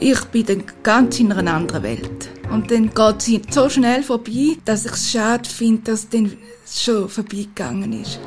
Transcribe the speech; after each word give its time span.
Ich 0.00 0.24
bin 0.26 0.46
dann 0.46 0.64
ganz 0.82 1.20
in 1.20 1.32
einer 1.32 1.54
anderen 1.54 1.82
Welt. 1.82 2.28
Und 2.50 2.70
dann 2.70 2.92
geht 2.92 3.22
sie 3.22 3.42
so 3.50 3.68
schnell 3.68 4.02
vorbei, 4.02 4.56
dass 4.64 4.84
ich 4.84 4.92
es 4.92 5.10
schade 5.10 5.48
finde, 5.48 5.92
dass 5.92 6.06
es 6.12 6.82
schon 6.82 7.08
vorbeigegangen 7.08 7.92
ist. 8.02 8.20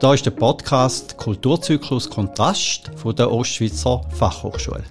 Da 0.00 0.14
ist 0.14 0.26
der 0.26 0.32
Podcast 0.32 1.16
Kulturzyklus 1.16 2.10
Kontrast 2.10 2.90
von 2.96 3.14
der 3.14 3.30
Ostschweizer 3.30 4.02
Fachhochschule. 4.10 4.84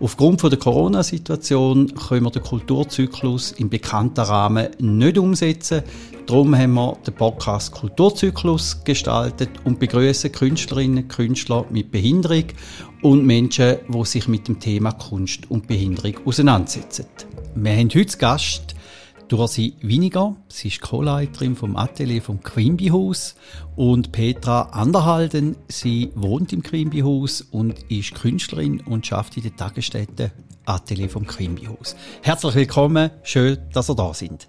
Aufgrund 0.00 0.42
der 0.42 0.58
Corona-Situation 0.58 1.94
können 1.94 2.24
wir 2.24 2.30
den 2.30 2.42
Kulturzyklus 2.42 3.52
im 3.52 3.70
bekannten 3.70 4.20
Rahmen 4.20 4.68
nicht 4.78 5.18
umsetzen. 5.18 5.82
Darum 6.26 6.56
haben 6.56 6.74
wir 6.74 6.96
den 7.06 7.14
Podcast 7.14 7.72
Kulturzyklus 7.72 8.82
gestaltet 8.82 9.50
und 9.64 9.78
begrüßen 9.78 10.32
Künstlerinnen 10.32 11.04
und 11.04 11.08
Künstler 11.08 11.64
mit 11.70 11.92
Behinderung 11.92 12.44
und 13.02 13.24
Menschen, 13.24 13.76
die 13.88 14.04
sich 14.04 14.26
mit 14.26 14.48
dem 14.48 14.58
Thema 14.58 14.92
Kunst 14.92 15.50
und 15.50 15.66
Behinderung 15.66 16.14
auseinandersetzen. 16.24 17.06
Wir 17.54 17.76
haben 17.76 17.90
heute 17.94 18.18
Gast 18.18 18.73
Dursi 19.28 19.74
Winiger. 19.80 20.36
Sie 20.48 20.68
ist 20.68 20.80
Co-Leiterin 20.80 21.56
vom 21.56 21.76
Atelier 21.76 22.20
vom 22.20 22.42
Quimby 22.42 22.88
Haus 22.88 23.34
und 23.74 24.12
Petra 24.12 24.62
Anderhalden. 24.72 25.56
Sie 25.68 26.10
wohnt 26.14 26.52
im 26.52 26.62
Quimby 26.62 27.00
Haus 27.00 27.40
und 27.40 27.90
ist 27.90 28.14
Künstlerin 28.14 28.80
und 28.80 29.06
schafft 29.06 29.36
in 29.36 29.44
der 29.44 29.56
Tagesstätte 29.56 30.30
Atelier 30.66 31.08
vom 31.08 31.26
Quimby 31.26 31.66
Haus. 31.66 31.96
Herzlich 32.22 32.54
willkommen, 32.54 33.10
schön, 33.22 33.58
dass 33.72 33.90
ihr 33.90 33.94
da 33.94 34.12
sind. 34.12 34.48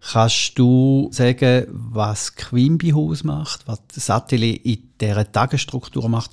Kannst 0.00 0.58
du 0.58 1.08
sagen, 1.12 1.66
was 1.70 2.34
Quimby 2.34 2.90
Haus 2.90 3.24
macht, 3.24 3.66
was 3.66 3.82
das 3.94 4.08
Atelier 4.08 4.64
in 4.64 4.92
dieser 5.00 5.30
Tagesstruktur 5.30 6.08
macht 6.08 6.30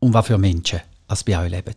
und 0.00 0.12
was 0.12 0.26
für 0.26 0.38
Menschen 0.38 0.80
als 1.06 1.24
bei 1.24 1.38
euch 1.38 1.50
leben? 1.50 1.74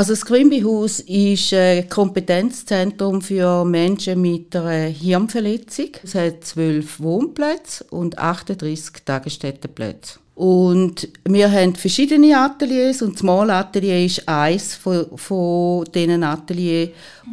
Also 0.00 0.14
das 0.14 0.24
Quimby 0.24 0.62
Haus 0.62 1.00
ist 1.00 1.52
ein 1.52 1.86
Kompetenzzentrum 1.90 3.20
für 3.20 3.66
Menschen 3.66 4.22
mit 4.22 4.56
einer 4.56 4.86
Hirnverletzung. 4.86 5.90
Es 6.02 6.14
hat 6.14 6.42
zwölf 6.42 7.00
Wohnplätze 7.00 7.84
und 7.90 8.16
38 8.16 9.04
Tagesstättenplätze. 9.04 10.18
Und 10.36 11.06
wir 11.28 11.52
haben 11.52 11.74
verschiedene 11.74 12.34
Ateliers 12.34 13.02
und 13.02 13.16
das 13.16 13.22
Malatelier 13.22 14.02
ist 14.06 14.26
eines 14.26 14.74
von, 14.74 15.04
von 15.16 15.84
diesen 15.94 16.24
Ateliers, 16.24 16.88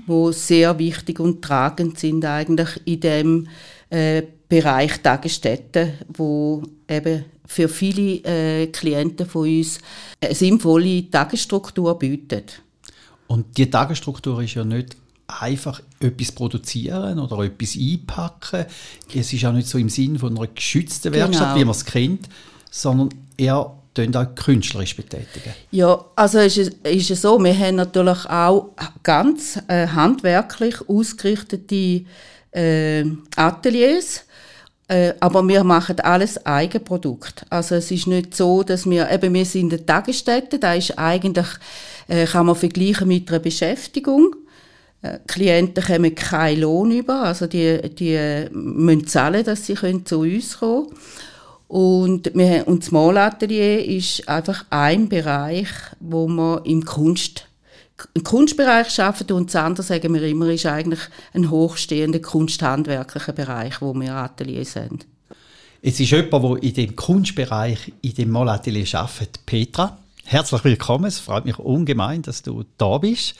die 0.05 0.33
sehr 0.33 0.77
wichtig 0.77 1.21
und 1.21 1.41
tragend 1.41 1.97
sind 1.97 2.25
eigentlich 2.25 2.81
in 2.83 2.99
dem 2.99 3.47
äh, 3.91 4.23
Bereich 4.49 5.01
Tagesstätten, 5.01 5.93
wo 6.09 6.63
eben 6.89 7.23
für 7.47 7.69
viele 7.69 8.23
äh, 8.23 8.67
Klienten 8.67 9.25
von 9.25 9.49
uns 9.49 9.79
eine 10.21 10.35
sinnvolle 10.35 11.09
Tagesstruktur 11.09 11.97
bietet. 11.97 12.61
Und 13.27 13.57
die 13.57 13.69
Tagesstruktur 13.69 14.41
ist 14.41 14.53
ja 14.53 14.63
nicht 14.63 14.95
einfach 15.27 15.81
etwas 15.99 16.31
produzieren 16.31 17.19
oder 17.19 17.39
etwas 17.43 17.75
einpacken. 17.75 18.65
Es 19.13 19.33
ist 19.33 19.45
auch 19.45 19.53
nicht 19.53 19.67
so 19.67 19.77
im 19.77 19.89
Sinn 19.89 20.17
von 20.19 20.37
einer 20.37 20.47
geschützten 20.47 21.13
Werkstatt, 21.13 21.49
genau. 21.49 21.59
wie 21.59 21.65
man 21.65 21.75
es 21.75 21.85
kennt, 21.85 22.29
sondern 22.71 23.09
eher 23.37 23.57
auch 23.57 24.35
künstlerisch 24.35 24.95
betätigen. 24.95 25.53
Ja, 25.71 26.05
also 26.15 26.39
ist 26.39 26.57
es, 26.57 26.69
ist 26.83 27.09
es 27.09 27.21
so, 27.21 27.43
wir 27.43 27.57
haben 27.57 27.75
natürlich 27.75 28.25
auch 28.29 28.69
ganz 29.01 29.59
äh, 29.67 29.87
handwerklich 29.87 30.75
ausgerichtete 30.87 32.05
äh, 32.51 33.05
Ateliers, 33.35 34.23
äh, 34.87 35.13
aber 35.19 35.45
wir 35.47 35.63
machen 35.63 35.99
alles 35.99 36.45
Eigenprodukt. 36.45 37.45
Also 37.49 37.75
es 37.75 37.91
ist 37.91 38.07
nicht 38.07 38.35
so, 38.35 38.63
dass 38.63 38.89
wir, 38.89 39.11
eben 39.11 39.33
wir 39.33 39.45
sind 39.45 39.73
eine 39.73 39.85
Tagesstätte, 39.85 40.59
da 40.59 40.73
ist 40.73 40.97
eigentlich, 40.97 41.47
äh, 42.07 42.25
kann 42.25 42.45
man 42.45 42.55
vergleichen 42.55 43.07
mit 43.07 43.29
einer 43.29 43.39
Beschäftigung. 43.39 44.35
Äh, 45.01 45.19
Klienten 45.27 45.83
kommen 45.83 46.15
keinen 46.15 46.61
Lohn 46.61 46.91
über, 46.91 47.23
also 47.23 47.47
die, 47.47 47.81
die 47.89 48.47
müssen 48.51 49.07
zahlen, 49.07 49.43
dass 49.43 49.65
sie 49.65 49.75
zu 49.75 50.19
uns 50.19 50.59
kommen 50.59 50.87
können. 50.87 50.97
Und, 51.67 52.31
wir, 52.33 52.65
und 52.65 52.83
das 52.83 52.91
Malatelier 52.91 53.83
ist 53.83 54.27
einfach 54.29 54.65
ein 54.69 55.09
Bereich, 55.09 55.67
wo 55.99 56.27
man 56.29 56.63
im 56.63 56.85
Kunst, 56.85 57.47
im 58.13 58.23
Kunstbereich 58.23 58.99
arbeitet 58.99 59.31
und 59.31 59.47
das 59.47 59.55
andere, 59.55 59.83
sagen 59.83 60.13
wir 60.13 60.21
immer, 60.23 60.49
ist 60.49 60.65
eigentlich 60.65 60.99
ein 61.33 61.49
hochstehender 61.49 62.19
kunsthandwerklicher 62.19 63.33
Bereich, 63.33 63.81
wo 63.81 63.93
wir 63.93 64.13
Atelier 64.13 64.65
sind. 64.65 65.05
Es 65.81 65.99
ist 65.99 66.11
jemand, 66.11 66.43
der 66.43 66.63
in 66.63 66.73
dem 66.73 66.95
Kunstbereich, 66.95 67.93
in 68.01 68.13
dem 68.13 68.31
Malatelier 68.31 68.87
arbeitet, 68.93 69.45
Petra. 69.45 69.97
Herzlich 70.25 70.63
willkommen, 70.63 71.05
es 71.05 71.19
freut 71.19 71.45
mich 71.45 71.57
ungemein, 71.59 72.21
dass 72.21 72.41
du 72.41 72.65
da 72.77 72.97
bist. 72.97 73.35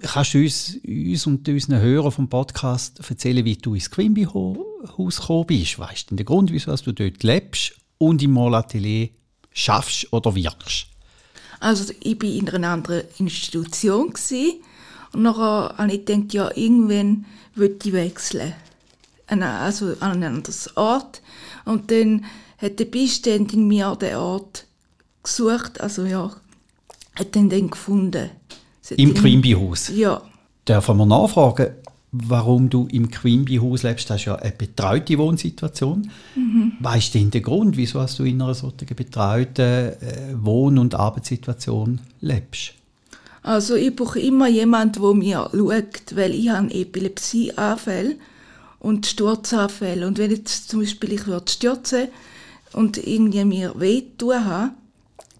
Kannst 0.00 0.34
du 0.34 0.38
uns, 0.38 0.78
uns 0.86 1.26
und 1.26 1.48
unseren 1.48 1.80
Hörern 1.80 2.12
vom 2.12 2.28
Podcast 2.28 3.00
erzählen, 3.08 3.44
wie 3.44 3.56
du 3.56 3.74
ins 3.74 3.90
Quimby-Haus 3.90 5.20
gekommen 5.20 5.46
bist? 5.46 5.78
Weißt 5.78 6.10
du 6.10 6.16
den 6.16 6.26
Grund, 6.26 6.52
wieso 6.52 6.74
du 6.76 6.92
dort 6.92 7.22
lebst 7.22 7.76
und 7.98 8.22
im 8.22 8.32
Malatelier 8.32 9.10
schaffst 9.52 10.12
oder 10.12 10.34
wirkst? 10.34 10.86
Also 11.60 11.92
ich 12.00 12.20
war 12.22 12.28
in 12.28 12.48
einer 12.48 12.68
anderen 12.68 13.04
Institution 13.18 14.12
gewesen, 14.12 14.62
und 15.12 15.22
nachher 15.22 15.74
habe 15.78 15.92
ich 15.92 16.04
gedacht, 16.04 16.34
ja, 16.34 16.50
irgendwann 16.54 17.24
würde 17.54 17.76
ich 17.84 17.92
wechseln. 17.92 18.52
Also 19.28 19.94
an 20.00 20.12
einen 20.12 20.24
anderen 20.24 20.54
Ort. 20.74 21.22
Und 21.64 21.90
dann 21.90 22.26
hat 22.58 22.78
der 22.78 22.84
Beiständin 22.84 23.66
mir 23.66 23.96
den 23.96 24.16
Ort 24.16 24.66
gesucht, 25.22 25.80
also 25.80 26.04
ja, 26.04 26.30
hat 27.14 27.34
den 27.34 27.48
dann 27.48 27.70
gefunden. 27.70 28.30
Im 28.90 29.14
Quimby-Haus? 29.14 29.88
Ja. 29.88 30.22
Dürfen 30.68 30.96
wir 30.98 31.06
nachfragen, 31.06 31.74
warum 32.24 32.70
du 32.70 32.88
im 32.90 33.10
Quimby-Haus 33.10 33.82
lebst? 33.82 34.10
Das 34.10 34.20
ist 34.20 34.26
ja 34.26 34.36
eine 34.36 34.52
betreute 34.52 35.18
Wohnsituation. 35.18 36.10
Mhm. 36.34 36.72
Weißt 36.80 37.14
du 37.14 37.18
denn 37.18 37.30
den 37.30 37.42
Grund, 37.42 37.76
wieso 37.76 38.04
du 38.04 38.24
in 38.24 38.40
einer 38.40 38.54
solchen 38.54 38.94
betreuten 38.94 39.62
äh, 39.62 40.34
Wohn- 40.34 40.78
und 40.78 40.94
Arbeitssituation 40.94 42.00
lebst? 42.20 42.72
Also 43.42 43.76
ich 43.76 43.94
brauche 43.94 44.18
immer 44.18 44.48
jemanden, 44.48 45.00
der 45.00 45.14
mir 45.14 45.50
schaut, 45.52 46.16
weil 46.16 46.34
ich 46.34 46.48
habe 46.48 46.74
Epilepsieanfälle 46.74 48.16
und 48.80 49.06
Sturzanfälle. 49.06 50.06
Und 50.06 50.18
wenn 50.18 50.30
jetzt 50.30 50.68
zum 50.68 50.80
Beispiel 50.80 51.12
ich 51.12 51.26
würde 51.26 51.50
stürzen 51.50 52.08
und 52.72 52.98
irgendwie 52.98 53.44
mir 53.44 53.78
wehtun 53.78 54.44
habe, 54.44 54.70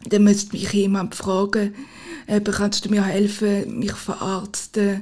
dann 0.09 0.23
müsste 0.23 0.53
mich 0.53 0.73
jemand 0.73 1.15
fragen, 1.15 1.75
eben, 2.29 2.45
kannst 2.45 2.85
du 2.85 2.91
mir 2.91 3.05
helfen, 3.05 3.79
mich 3.81 3.93
verarzten 3.93 5.01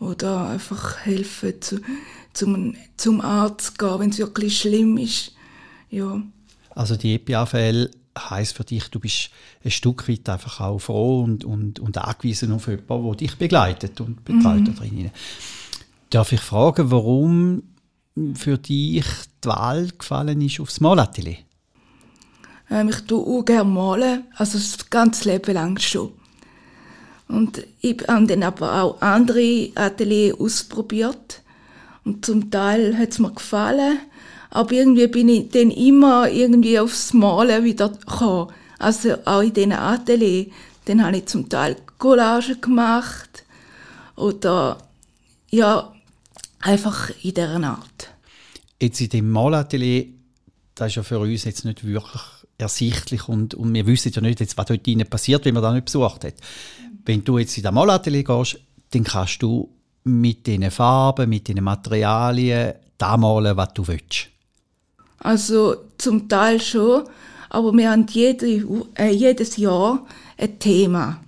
oder 0.00 0.48
einfach 0.48 0.98
helfen, 1.04 1.54
zu, 1.60 1.80
zum, 2.32 2.74
zum 2.96 3.20
Arzt 3.20 3.66
zu 3.66 3.72
gehen, 3.74 4.00
wenn 4.00 4.10
es 4.10 4.18
wirklich 4.18 4.58
schlimm 4.58 4.98
ist. 4.98 5.32
Ja. 5.90 6.20
Also 6.70 6.96
die 6.96 7.14
EPA-Fälle 7.14 7.90
heisst 8.18 8.56
für 8.56 8.64
dich, 8.64 8.88
du 8.88 9.00
bist 9.00 9.30
ein 9.64 9.70
Stück 9.70 10.08
weit 10.08 10.28
einfach 10.28 10.60
auch 10.60 10.78
froh 10.78 11.22
und, 11.22 11.44
und, 11.44 11.78
und 11.80 11.98
angewiesen 11.98 12.52
auf 12.52 12.68
jemanden, 12.68 13.04
der 13.04 13.14
dich 13.16 13.36
begleitet 13.36 14.00
und 14.00 14.24
betreut 14.24 14.62
mhm. 14.62 15.10
Darf 16.10 16.32
ich 16.32 16.40
fragen, 16.40 16.90
warum 16.90 17.62
für 18.34 18.58
dich 18.58 19.04
die 19.44 19.48
Wahl 19.48 19.88
gefallen 19.98 20.40
ist 20.40 20.60
aufs 20.60 20.80
Malatelier? 20.80 21.38
Ähm, 22.70 22.88
ich 22.88 23.00
tue 23.02 23.20
auch 23.20 23.44
gerne 23.44 23.70
malen, 23.70 24.24
also 24.34 24.58
das 24.58 24.90
ganze 24.90 25.30
Leben 25.30 25.54
lang 25.54 25.78
schon. 25.78 26.12
Und 27.28 27.66
ich 27.80 28.02
habe 28.08 28.26
dann 28.26 28.42
aber 28.42 28.82
auch 28.82 29.00
andere 29.00 29.70
Atelier 29.74 30.40
ausprobiert. 30.40 31.42
Und 32.04 32.24
zum 32.24 32.50
Teil 32.50 32.96
hat 32.96 33.10
es 33.10 33.18
mir 33.18 33.32
gefallen. 33.32 33.98
Aber 34.50 34.72
irgendwie 34.72 35.08
bin 35.08 35.28
ich 35.28 35.50
dann 35.50 35.70
immer 35.70 36.30
irgendwie 36.30 36.78
aufs 36.78 37.12
Malen 37.12 37.64
wieder 37.64 37.88
gekommen. 37.88 38.52
Also 38.78 39.16
auch 39.24 39.40
in 39.40 39.52
diesen 39.52 39.72
Atelier. 39.72 40.46
Dann 40.84 41.04
habe 41.04 41.16
ich 41.16 41.26
zum 41.26 41.48
Teil 41.48 41.76
Collagen 41.98 42.60
gemacht. 42.60 43.44
Oder, 44.14 44.78
ja, 45.50 45.92
einfach 46.60 47.10
in 47.22 47.34
dieser 47.34 47.62
Art. 47.64 48.10
Jetzt 48.80 49.00
in 49.00 49.08
dem 49.08 49.30
Malatelier, 49.30 50.06
das 50.74 50.88
ist 50.88 50.96
ja 50.96 51.02
für 51.02 51.18
uns 51.18 51.44
jetzt 51.44 51.64
nicht 51.64 51.84
wirklich 51.84 52.22
ersichtlich 52.58 53.28
und, 53.28 53.54
und 53.54 53.74
wir 53.74 53.86
wissen 53.86 54.12
ja 54.14 54.22
nicht, 54.22 54.40
jetzt, 54.40 54.56
was 54.56 54.66
dort 54.66 55.10
passiert, 55.10 55.44
wenn 55.44 55.54
man 55.54 55.62
da 55.62 55.72
nicht 55.72 55.86
besucht 55.86 56.24
hat. 56.24 56.34
Wenn 57.06 57.24
du 57.24 57.38
jetzt 57.38 57.56
in 57.56 57.62
das 57.62 57.72
Malatelier 57.72 58.24
gehst, 58.24 58.58
dann 58.90 59.04
kannst 59.04 59.40
du 59.42 59.68
mit 60.04 60.46
diesen 60.46 60.70
Farben, 60.70 61.30
mit 61.30 61.48
diesen 61.48 61.64
Materialien 61.64 62.74
da 62.98 63.16
malen, 63.16 63.56
was 63.56 63.72
du 63.74 63.86
willst. 63.86 64.28
Also 65.20 65.76
zum 65.98 66.28
Teil 66.28 66.60
schon, 66.60 67.04
aber 67.48 67.72
wir 67.72 67.90
haben 67.90 68.06
jede, 68.10 68.46
äh, 68.96 69.10
jedes 69.10 69.56
Jahr 69.56 70.04
ein 70.36 70.58
Thema. 70.58 71.20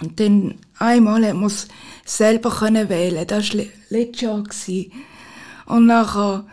Und 0.00 0.20
dann 0.20 0.54
einmal 0.78 1.24
es 1.44 1.68
selber 2.04 2.50
können 2.50 2.88
wählen. 2.88 3.26
Das 3.26 3.54
war 3.54 3.64
letztes 3.90 4.66
Jahr. 4.66 4.86
Und 5.66 5.86
nachher 5.86 6.44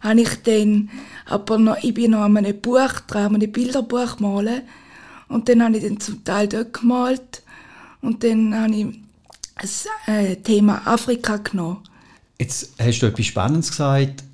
habe 0.00 0.20
ich 0.20 0.42
dann, 0.42 0.90
aber 1.26 1.58
noch, 1.58 1.82
ich 1.82 1.94
bin 1.94 2.12
noch 2.12 2.20
an 2.20 2.36
einem 2.36 2.60
Buch 2.60 3.00
dran, 3.06 3.26
an 3.26 3.34
einem 3.36 3.52
Bilderbuch 3.52 4.18
malen. 4.18 4.62
Und 5.28 5.48
dann 5.48 5.62
habe 5.62 5.76
ich 5.76 5.84
dann 5.84 6.00
zum 6.00 6.24
Teil 6.24 6.48
dort 6.48 6.74
gemalt. 6.74 7.42
Und 8.02 8.24
dann 8.24 8.54
habe 8.54 8.74
ich 8.74 8.86
das 9.60 9.86
äh, 10.06 10.36
Thema 10.36 10.80
Afrika 10.86 11.36
genommen. 11.36 11.82
Jetzt 12.38 12.72
hast 12.78 13.00
du 13.00 13.06
etwas 13.06 13.26
Spannendes 13.26 13.70
gesagt. 13.70 14.24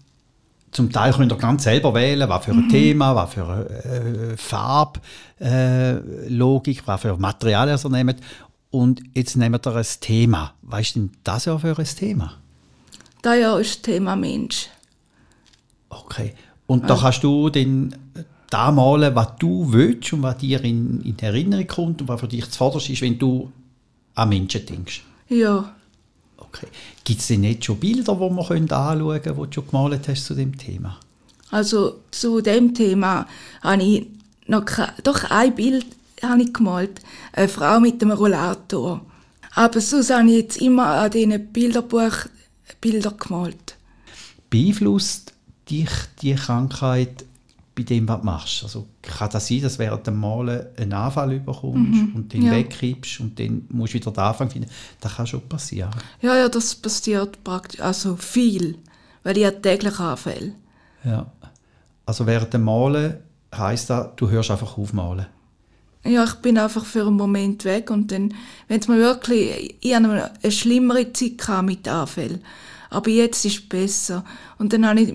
Zum 0.71 0.93
Teil 0.93 1.13
könnt 1.13 1.33
ihr 1.33 1.39
ganz 1.39 1.65
selber 1.65 1.93
wählen, 1.95 2.29
was 2.29 2.45
für 2.45 2.53
ein 2.53 2.69
Thema, 2.69 3.17
was 3.17 3.35
für 3.35 3.45
eine 3.47 3.65
äh, 3.65 4.37
Farblogik, 4.37 6.79
äh, 6.79 6.83
was 6.87 7.01
für 7.01 7.17
Materialien 7.17 7.81
ihr 7.83 7.91
nehmt. 7.91 8.21
Und 8.71 9.03
jetzt 9.15 9.37
nehmt 9.37 9.67
ihr 9.67 9.75
ein 9.75 9.87
Thema. 10.01 10.55
Was 10.63 10.83
ist 10.83 10.95
denn 10.97 11.11
das 11.25 11.47
ja 11.47 11.59
für 11.59 11.77
ein 11.79 11.85
Thema? 11.85 12.35
Das 13.23 13.39
Jahr 13.39 13.59
ist 13.59 13.77
das 13.77 13.83
Thema 13.83 14.15
Mensch. 14.17 14.69
Okay. 15.89 16.35
Und 16.67 16.91
da 16.91 16.97
kannst 16.97 17.25
du 17.25 17.49
dann 17.49 17.95
da 18.51 18.71
malen, 18.71 19.15
was 19.15 19.37
du 19.39 19.73
willst 19.73 20.13
und 20.13 20.23
was 20.23 20.37
dir 20.39 20.63
in, 20.63 21.01
in 21.03 21.19
Erinnerung 21.19 21.67
kommt 21.67 22.03
und 22.03 22.09
was 22.09 22.21
für 22.21 22.29
dich 22.29 22.49
zuvorderst 22.51 22.91
ist, 22.91 23.01
wenn 23.03 23.19
du 23.19 23.51
an 24.17 24.29
Menschen 24.29 24.67
denkst. 24.67 25.03
Ja, 25.29 25.73
Okay. 26.39 26.67
Gibt 27.05 27.21
es 27.21 27.27
denn 27.29 27.41
nicht 27.43 27.65
schon 27.65 27.79
Bilder, 27.79 28.15
die 28.15 28.21
wir 28.21 28.45
können 28.45 28.71
anschauen 28.71 29.23
können, 29.23 29.37
die 29.37 29.47
du 29.47 29.53
schon 29.53 29.67
gemalt 29.69 30.09
hast 30.09 30.25
zu 30.27 30.35
dem 30.35 30.57
Thema? 30.57 30.99
also 31.51 32.01
zu 32.11 32.41
dem 32.41 32.75
Thema 32.75 33.27
habe 33.63 33.83
ich 33.83 34.07
noch 34.47 34.65
doch 35.03 35.31
ein 35.31 35.55
Bild 35.55 35.87
habe 36.23 36.43
ich 36.43 36.53
gemalt. 36.53 37.01
Eine 37.33 37.49
Frau 37.49 37.79
mit 37.79 38.01
dem 38.01 38.11
Rollator. 38.11 39.05
Aber 39.55 39.81
sonst 39.81 40.11
habe 40.11 40.29
ich 40.29 40.37
jetzt 40.37 40.57
immer 40.57 40.87
an 40.87 41.11
diesen 41.11 41.53
Bilderbuch 41.53 42.27
Bilder 42.81 43.13
gemalt. 43.13 43.77
Beeinflusst 44.51 45.35
dich 45.71 45.91
die 46.23 46.35
Krankheit 46.35 47.25
bei 47.77 47.83
dem, 47.83 48.09
was 48.09 48.21
du 48.21 48.25
machst? 48.25 48.63
Also 48.63 48.87
kann 49.03 49.29
das 49.31 49.47
sein, 49.47 49.61
dass 49.61 49.79
während 49.79 50.07
dem 50.07 50.19
Malen 50.19 50.67
einen 50.79 50.93
Anfall 50.95 51.35
überkommst 51.35 52.15
und 52.15 52.33
den 52.33 52.43
ja. 52.43 52.53
wegkippst 52.53 53.21
und 53.21 53.39
dann 53.39 53.67
musst 53.69 53.93
du 53.93 53.99
wieder 53.99 54.11
den 54.11 54.21
Anfang 54.21 54.51
finden? 54.51 54.71
Das 55.01 55.15
kann 55.15 55.27
schon 55.27 55.43
passieren. 55.43 55.91
Ja, 56.23 56.35
ja, 56.37 56.49
das 56.49 56.75
passiert 56.75 57.45
praktisch, 57.45 57.81
also 57.81 58.17
viel, 58.17 58.79
weil 59.23 59.37
ich 59.37 59.45
habe 59.45 59.61
täglich 59.61 60.01
Anfälle. 60.01 60.55
Ja. 61.05 61.31
Also 62.07 62.27
während 62.27 62.55
dem 62.55 62.65
Malen 62.65 63.17
heisst 63.55 63.91
das, 63.91 64.09
du 64.17 64.31
hörst 64.31 64.51
einfach 64.51 64.79
auf 64.79 64.93
malen. 64.93 65.27
Ja, 66.05 66.25
ich 66.25 66.35
bin 66.35 66.57
einfach 66.57 66.85
für 66.85 67.07
einen 67.07 67.17
Moment 67.17 67.65
weg 67.65 67.91
und 67.91 68.11
dann, 68.11 68.33
wenn 68.69 68.81
es 68.81 68.89
mir 68.89 68.99
wirklich, 68.99 69.77
ich 69.81 69.95
hatte 69.95 70.31
eine 70.43 70.53
schlimmere 70.53 71.13
Zeit 71.13 71.65
mit 71.65 71.87
Anfällen, 71.89 72.43
aber 72.91 73.11
jetzt 73.11 73.45
ist 73.45 73.57
es 73.57 73.69
besser. 73.69 74.25
Und 74.59 74.73
dann 74.73 74.87
habe 74.87 75.01
ich, 75.01 75.13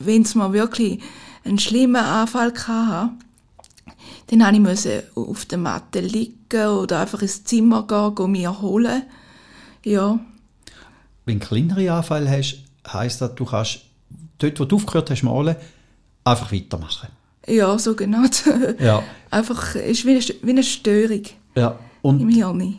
wenn 0.00 0.22
es 0.22 0.34
mir 0.34 0.52
wirklich 0.52 1.00
einen 1.44 1.58
schlimmen 1.58 1.96
Anfall 1.96 2.52
hatte, 2.54 3.10
dann 4.28 4.46
habe 4.46 4.56
ich 4.56 4.62
müssen 4.62 5.02
auf 5.14 5.44
der 5.44 5.58
Matte 5.58 6.00
liegen 6.00 6.66
oder 6.68 7.00
einfach 7.00 7.22
ins 7.22 7.44
Zimmer 7.44 7.86
gehen, 7.86 8.14
gehen 8.14 8.32
mich 8.32 8.42
erholen. 8.44 9.02
Ja, 9.84 10.18
Wenn 11.24 11.40
du 11.40 11.46
kleinere 11.46 11.92
Anfälle 11.92 12.30
hast, 12.30 12.58
heisst 12.86 13.20
das, 13.20 13.34
du 13.34 13.44
kannst 13.44 13.80
dort, 14.38 14.60
wo 14.60 14.64
du 14.64 14.76
aufgehört 14.76 15.10
hast 15.10 15.22
malen, 15.22 15.56
einfach 16.24 16.52
weitermachen. 16.52 17.08
ja, 17.46 17.78
so 17.78 17.94
genau. 17.94 18.22
Ja. 18.78 19.02
einfach, 19.30 19.74
es 19.74 19.98
ist 19.98 20.06
wie 20.06 20.10
eine, 20.12 20.20
wie 20.42 20.50
eine 20.50 20.62
Störung 20.62 21.22
Ja. 21.56 21.78
Und 22.02 22.20
im 22.20 22.28
Hirn. 22.28 22.78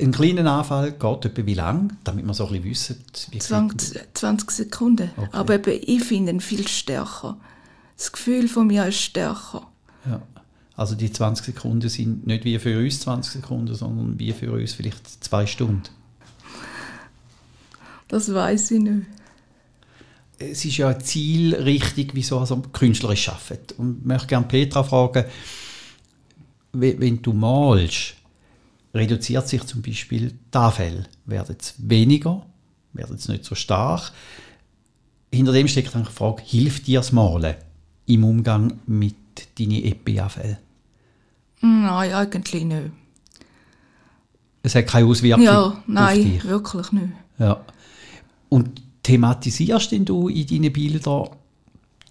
Ein 0.00 0.10
kleiner 0.12 0.50
Anfall 0.50 0.92
geht 0.92 1.24
etwa 1.26 1.46
wie 1.46 1.54
lang, 1.54 1.96
damit 2.04 2.26
wir 2.26 2.34
so 2.34 2.46
ein 2.48 2.60
bisschen 2.62 2.96
wissen, 2.98 3.04
wie 3.30 3.38
20, 3.38 4.00
20 4.14 4.50
Sekunden. 4.50 5.10
Okay. 5.16 5.28
Aber 5.32 5.54
eben, 5.54 5.80
ich 5.86 6.02
finde 6.02 6.32
ihn 6.32 6.40
viel 6.40 6.66
stärker. 6.66 7.36
Das 7.96 8.10
Gefühl 8.12 8.48
von 8.48 8.66
mir 8.66 8.86
ist 8.86 9.00
stärker. 9.00 9.66
Ja. 10.08 10.20
Also 10.74 10.94
die 10.94 11.10
20 11.10 11.46
Sekunden 11.46 11.88
sind 11.88 12.26
nicht 12.26 12.44
wie 12.44 12.58
für 12.58 12.78
uns 12.78 13.00
20 13.00 13.32
Sekunden, 13.34 13.74
sondern 13.74 14.18
wie 14.18 14.32
für 14.32 14.52
uns 14.52 14.72
vielleicht 14.74 15.24
zwei 15.24 15.46
Stunden. 15.46 15.82
Das 18.08 18.32
weiß 18.32 18.72
ich 18.72 18.80
nicht. 18.80 19.06
Es 20.38 20.64
ist 20.64 20.76
ja 20.76 20.88
eine 20.88 20.98
Zielrichtung, 20.98 22.08
wieso 22.12 22.38
also 22.38 22.58
künstlerisch 22.72 23.28
arbeitet. 23.30 23.72
Und 23.78 24.00
ich 24.00 24.04
möchte 24.04 24.26
gerne 24.26 24.46
Petra 24.46 24.82
fragen, 24.82 25.24
we- 26.72 26.96
wenn 26.98 27.22
du 27.22 27.32
malst, 27.32 28.14
reduziert 28.94 29.48
sich 29.48 29.64
zum 29.64 29.82
Beispiel 29.82 30.32
die 30.52 30.56
Anfälle? 30.58 31.06
Werden 31.26 31.56
es 31.58 31.74
weniger? 31.78 32.44
Werden 32.92 33.16
es 33.16 33.28
nicht 33.28 33.44
so 33.44 33.54
stark? 33.54 34.12
Hinter 35.32 35.52
dem 35.52 35.68
steckt 35.68 35.94
dann 35.94 36.04
die 36.04 36.10
Frage, 36.12 36.42
hilft 36.44 36.86
dir 36.86 37.00
das 37.00 37.12
Malen 37.12 37.56
im 38.06 38.24
Umgang 38.24 38.78
mit 38.86 39.14
deinen 39.58 39.84
Epi-Anfällen? 39.84 40.56
Nein, 41.60 42.12
eigentlich 42.12 42.64
nicht. 42.64 42.90
Es 44.62 44.74
hat 44.74 44.86
keine 44.86 45.06
Auswirkung 45.06 45.44
Ja, 45.44 45.62
auf 45.64 45.74
nein, 45.86 46.22
dich. 46.22 46.44
wirklich 46.44 46.92
nicht. 46.92 47.12
Ja. 47.38 47.64
Und 48.48 48.82
thematisierst 49.02 49.92
denn 49.92 50.04
du 50.04 50.28
in 50.28 50.46
deinen 50.46 50.72
Bildern 50.72 51.28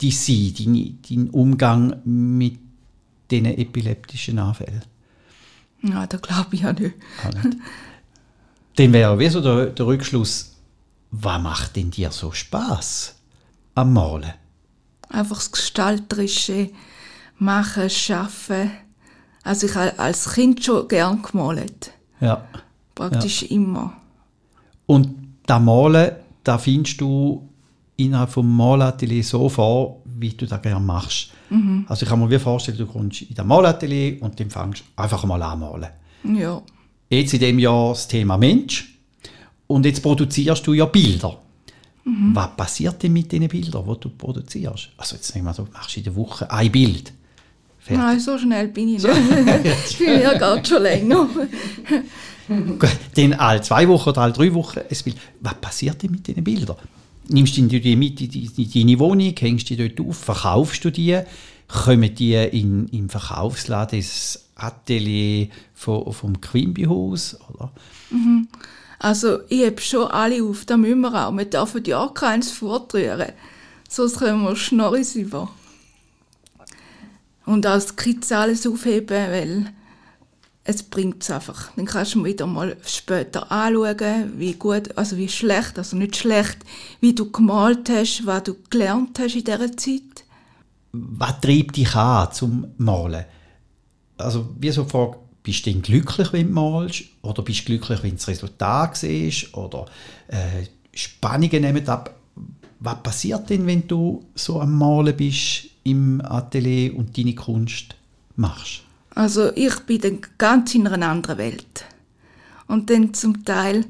die 0.01 0.11
Sein, 0.11 0.53
deine, 0.57 0.91
deinen 1.09 1.29
Umgang 1.31 1.95
mit 2.05 2.59
diesen 3.31 3.45
epileptischen 3.45 4.39
Anfällen? 4.39 4.83
Nein, 5.87 6.07
das 6.09 6.21
glaube 6.21 6.55
ich 6.55 6.61
ja 6.61 6.73
nicht. 6.73 6.95
Auch 7.23 7.43
nicht. 7.43 7.57
Dann 8.75 8.93
wäre 8.93 9.19
wie 9.19 9.29
so 9.29 9.41
der, 9.41 9.67
der 9.67 9.85
Rückschluss, 9.85 10.55
was 11.11 11.41
macht 11.41 11.75
denn 11.75 11.91
dir 11.91 12.11
so 12.11 12.31
Spaß 12.31 13.15
am 13.75 13.93
Malen? 13.93 14.33
Einfach 15.09 15.37
das 15.37 15.51
Gestalterische, 15.51 16.71
Machen, 17.37 17.89
Schaffen. 17.89 18.71
Also 19.43 19.67
ich 19.67 19.75
habe 19.75 19.97
als 19.99 20.33
Kind 20.33 20.63
schon 20.63 20.87
gern 20.87 21.21
gemalt. 21.21 21.91
Ja. 22.19 22.45
Praktisch 22.95 23.43
immer. 23.43 23.93
Und 24.85 25.09
das 25.45 25.61
Malen, 25.61 26.15
da 26.43 26.57
findest 26.57 26.99
du 27.01 27.47
innerhalb 27.97 28.31
vom 28.31 28.55
Malatelier 28.55 29.23
so 29.23 29.47
vor, 29.49 30.01
wie 30.17 30.29
du 30.29 30.45
das 30.45 30.61
gerne 30.61 30.79
machst. 30.79 31.29
Also 31.87 32.03
ich 32.03 32.09
kann 32.09 32.19
mir 32.19 32.29
wie 32.29 32.39
vorstellen, 32.39 32.77
du 32.77 32.85
kommst 32.85 33.21
in 33.21 33.35
das 33.35 33.45
Malatelier 33.45 34.21
und 34.21 34.39
dann 34.39 34.49
fängst 34.49 34.83
einfach 34.95 35.23
mal 35.25 35.41
an 35.41 35.59
malen. 35.59 35.89
Ja. 36.37 36.61
Jetzt 37.09 37.33
in 37.33 37.39
dem 37.39 37.59
Jahr 37.59 37.89
das 37.89 38.07
Thema 38.07 38.37
Mensch 38.37 38.97
und 39.67 39.85
jetzt 39.85 40.01
produzierst 40.01 40.65
du 40.65 40.73
ja 40.73 40.85
Bilder. 40.85 41.39
Was 42.33 42.55
passiert 42.55 43.01
denn 43.01 43.13
mit 43.13 43.31
diesen 43.31 43.47
Bildern, 43.47 43.83
die 43.83 43.99
du 43.99 44.09
produzierst? 44.09 44.89
Also 44.95 45.15
jetzt 45.15 45.33
nehmen 45.33 45.47
wir 45.47 45.53
so, 45.53 45.67
machst 45.73 45.95
du 45.95 45.99
in 45.99 46.03
der 46.03 46.15
Woche 46.15 46.51
ein 46.51 46.71
Bild. 46.71 47.11
Fertig. 47.79 48.03
Nein, 48.03 48.19
so 48.19 48.37
schnell 48.37 48.67
bin 48.67 48.89
ich 48.89 49.03
nicht. 49.03 49.07
Bei 49.99 50.17
mir 50.17 50.39
geht 50.39 50.67
schon 50.67 50.83
länger. 50.83 51.27
Dann 53.15 53.33
alle 53.33 53.61
zwei 53.61 53.87
Wochen 53.87 54.09
oder 54.09 54.21
alle 54.21 54.33
drei 54.33 54.53
Wochen 54.53 54.79
ein 54.79 54.97
Bild. 55.03 55.17
Was 55.41 55.53
passiert 55.55 56.01
denn 56.01 56.11
mit 56.11 56.27
diesen 56.27 56.43
Bildern? 56.43 56.77
Nimmst 57.27 57.57
du 57.57 57.63
die 57.63 57.95
mit 57.95 58.21
in 58.21 58.71
deine 58.71 58.99
Wohnung, 58.99 59.33
hängst 59.37 59.69
die 59.69 59.77
dort 59.77 59.99
auf, 59.99 60.17
verkaufst 60.17 60.85
du 60.85 60.91
die? 60.91 61.19
Kommen 61.67 62.13
die 62.13 62.35
in, 62.35 62.87
im 62.89 63.09
Verkaufsladen 63.09 63.99
ins 63.99 64.45
Atelier 64.55 65.49
vom, 65.73 66.13
vom 66.13 66.39
Quimby-Haus? 66.39 67.39
Oder? 67.49 67.71
Also 68.99 69.39
ich 69.49 69.61
heb 69.61 69.81
schon 69.81 70.07
alle 70.07 70.43
auf, 70.43 70.65
da 70.65 70.77
müssen 70.77 71.01
wir 71.01 71.27
auch. 71.27 71.31
Wir 71.35 71.45
dürfen 71.45 71.83
ja 71.85 72.07
keins 72.07 72.51
fortrühren. 72.51 73.33
Sonst 73.89 74.19
können 74.19 74.43
wir 74.43 74.55
Schnorris 74.55 75.15
über. 75.15 75.49
Und 77.45 77.65
als 77.65 77.89
Skizze 77.89 78.37
alles 78.37 78.65
aufheben, 78.65 79.31
weil 79.31 79.73
es 80.67 80.81
bringt 80.81 81.21
es 81.21 81.29
einfach. 81.29 81.71
Dann 81.75 81.85
kannst 81.85 82.15
du 82.15 82.25
wieder 82.25 82.47
mal 82.47 82.75
später 82.85 83.51
anschauen, 83.51 84.33
wie 84.37 84.53
gut, 84.53 84.97
also 84.97 85.15
wie 85.15 85.29
schlecht, 85.29 85.77
also 85.77 85.95
nicht 85.95 86.17
schlecht, 86.17 86.57
wie 86.99 87.13
du 87.13 87.31
gemalt 87.31 87.87
hast, 87.89 88.25
was 88.25 88.43
du 88.43 88.55
gelernt 88.69 89.17
hast 89.19 89.35
in 89.35 89.43
dieser 89.43 89.77
Zeit. 89.77 90.25
Was 90.91 91.39
treibt 91.39 91.77
dich 91.77 91.95
an 91.95 92.31
zum 92.31 92.67
Malen? 92.77 93.25
Also 94.17 94.49
wie 94.59 94.71
so 94.71 94.85
Frage, 94.85 95.17
bist 95.43 95.65
du 95.65 95.71
denn 95.71 95.83
glücklich, 95.83 96.33
wenn 96.33 96.47
du 96.47 96.53
malst? 96.53 97.03
Oder 97.21 97.43
bist 97.43 97.61
du 97.61 97.65
glücklich, 97.65 98.01
wenn 98.01 98.11
du 98.11 98.15
das 98.15 98.27
Resultat 98.27 98.97
siehst? 98.97 99.53
Oder 99.53 99.85
äh, 100.29 100.65
Spannungen 100.93 101.61
nehmen 101.61 101.87
ab? 101.87 102.15
Was 102.79 103.03
passiert 103.03 103.49
denn, 103.51 103.67
wenn 103.67 103.87
du 103.87 104.25
so 104.33 104.59
am 104.59 104.75
Malen 104.77 105.15
bist 105.15 105.67
im 105.83 106.21
Atelier 106.21 106.95
und 106.95 107.15
deine 107.15 107.35
Kunst 107.35 107.95
machst? 108.35 108.84
Also 109.15 109.51
ich 109.55 109.79
bin 109.81 110.01
dann 110.01 110.19
ganz 110.37 110.75
in 110.75 110.87
einer 110.87 111.07
anderen 111.07 111.37
Welt. 111.37 111.85
Und 112.67 112.89
dann 112.89 113.13
zum 113.13 113.45
Teil 113.45 113.85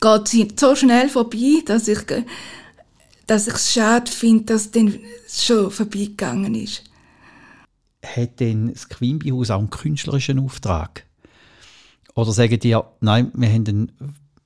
geht 0.00 0.28
sie 0.28 0.48
so 0.56 0.74
schnell 0.74 1.08
vorbei, 1.08 1.62
dass 1.64 1.88
ich 1.88 2.00
dass 3.26 3.48
ich 3.48 3.54
es 3.54 3.72
schade 3.72 4.10
finde, 4.10 4.44
dass 4.44 4.70
dann 4.70 4.98
schon 5.28 5.70
vorbeigegangen 5.70 6.54
ist. 6.54 6.84
Hat 8.04 8.38
denn 8.40 8.70
das 8.70 8.88
Quimby-Haus 8.88 9.50
auch 9.50 9.60
einen 9.60 9.70
künstlerischen 9.70 10.38
Auftrag? 10.38 11.06
Oder 12.14 12.32
sagen 12.32 12.58
die, 12.58 12.76
nein, 13.00 13.32
wir 13.34 13.48
haben 13.48 13.66
einen 13.66 13.92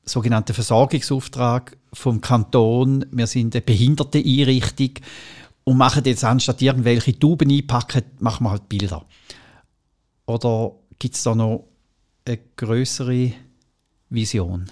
sogenannten 0.04 0.54
Versorgungsauftrag 0.54 1.76
vom 1.92 2.20
Kanton, 2.20 3.04
wir 3.10 3.26
sind 3.26 3.54
eine 3.54 3.62
Behinderteneinrichtung 3.62 4.90
und 5.68 5.76
machen 5.76 6.02
jetzt 6.06 6.24
anstatt 6.24 6.62
irgendwelche 6.62 7.18
Tuben 7.18 7.50
einpacken, 7.50 8.02
machen 8.20 8.44
wir 8.44 8.52
halt 8.52 8.70
Bilder. 8.70 9.04
Oder 10.24 10.72
gibt 10.98 11.14
es 11.14 11.22
da 11.22 11.34
noch 11.34 11.66
eine 12.26 12.38
größere 12.56 13.32
Vision? 14.08 14.70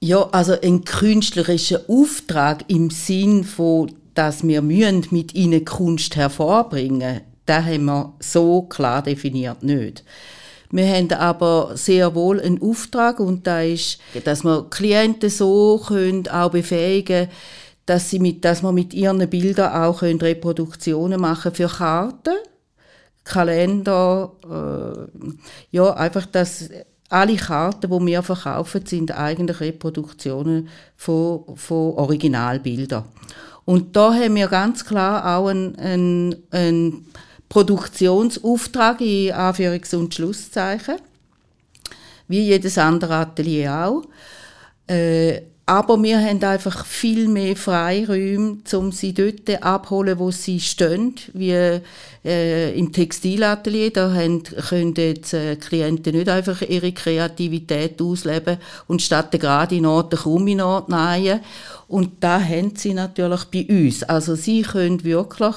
Ja, 0.00 0.26
also 0.30 0.58
ein 0.58 0.86
künstlerischer 0.86 1.82
Auftrag 1.86 2.64
im 2.68 2.88
Sinn 2.88 3.44
von, 3.44 3.92
dass 4.14 4.42
wir 4.42 4.62
müssen 4.62 5.06
mit 5.10 5.34
ihnen 5.34 5.66
Kunst 5.66 6.16
hervorbringen, 6.16 7.20
da 7.44 7.62
haben 7.62 7.84
wir 7.84 8.14
so 8.20 8.62
klar 8.62 9.02
definiert 9.02 9.62
nicht. 9.62 10.02
Wir 10.70 10.88
haben 10.88 11.12
aber 11.12 11.72
sehr 11.74 12.14
wohl 12.14 12.40
einen 12.40 12.62
Auftrag 12.62 13.20
und 13.20 13.46
da 13.46 13.60
ist, 13.60 13.98
dass 14.24 14.44
wir 14.44 14.66
Klienten 14.70 15.28
so 15.28 15.78
können 15.86 16.26
auch 16.28 16.52
befähigen, 16.52 17.28
dass 17.86 18.10
sie 18.10 18.18
mit, 18.18 18.44
dass 18.44 18.62
man 18.62 18.74
mit 18.74 18.94
ihren 18.94 19.28
Bildern 19.28 19.72
auch 19.72 20.02
Reproduktionen 20.02 21.20
machen 21.20 21.54
für 21.54 21.68
Karten, 21.68 22.34
Kalender, 23.24 24.32
äh, 24.44 25.32
ja 25.70 25.94
einfach 25.94 26.26
dass 26.26 26.68
alle 27.08 27.36
Karten, 27.36 27.90
die 27.90 28.06
wir 28.06 28.22
verkaufen, 28.22 28.84
sind 28.86 29.12
eigentlich 29.12 29.60
Reproduktionen 29.60 30.68
von, 30.96 31.44
von 31.56 31.94
Originalbildern. 31.94 33.04
Und 33.64 33.96
da 33.96 34.12
haben 34.12 34.34
wir 34.34 34.48
ganz 34.48 34.84
klar 34.84 35.38
auch 35.38 35.48
einen, 35.48 35.76
einen, 35.76 36.36
einen 36.50 37.06
Produktionsauftrag 37.48 39.00
in 39.00 39.32
Anführungs- 39.32 39.94
und 39.94 40.12
Schlusszeichen, 40.14 40.96
wie 42.28 42.40
jedes 42.40 42.78
andere 42.78 43.14
Atelier 43.14 43.86
auch. 43.86 44.02
Äh, 44.86 45.42
aber 45.66 46.02
wir 46.02 46.20
haben 46.20 46.42
einfach 46.44 46.84
viel 46.84 47.26
mehr 47.26 47.56
Freiräume, 47.56 48.58
um 48.74 48.92
sie 48.92 49.14
dort 49.14 49.62
abholen, 49.62 50.18
wo 50.18 50.30
sie 50.30 50.60
stehen, 50.60 51.14
wie 51.32 51.80
äh, 52.24 52.78
im 52.78 52.92
Textilatelier. 52.92 53.90
Da 53.90 54.12
haben, 54.12 54.42
können 54.42 54.94
jetzt 54.94 55.32
äh, 55.32 55.56
Klienten 55.56 56.16
nicht 56.16 56.28
einfach 56.28 56.60
ihre 56.60 56.92
Kreativität 56.92 58.02
ausleben 58.02 58.58
und 58.88 59.00
statt 59.00 59.32
der 59.32 59.40
gerade 59.40 59.88
Ort 59.88 60.12
den 60.12 60.18
Krumminort 60.18 60.90
nähen. 60.90 61.40
Und 61.88 62.22
da 62.22 62.38
haben 62.38 62.76
sie 62.76 62.92
natürlich 62.92 63.44
bei 63.44 63.66
uns. 63.68 64.02
Also 64.02 64.34
sie 64.34 64.62
können 64.62 65.02
wirklich 65.02 65.56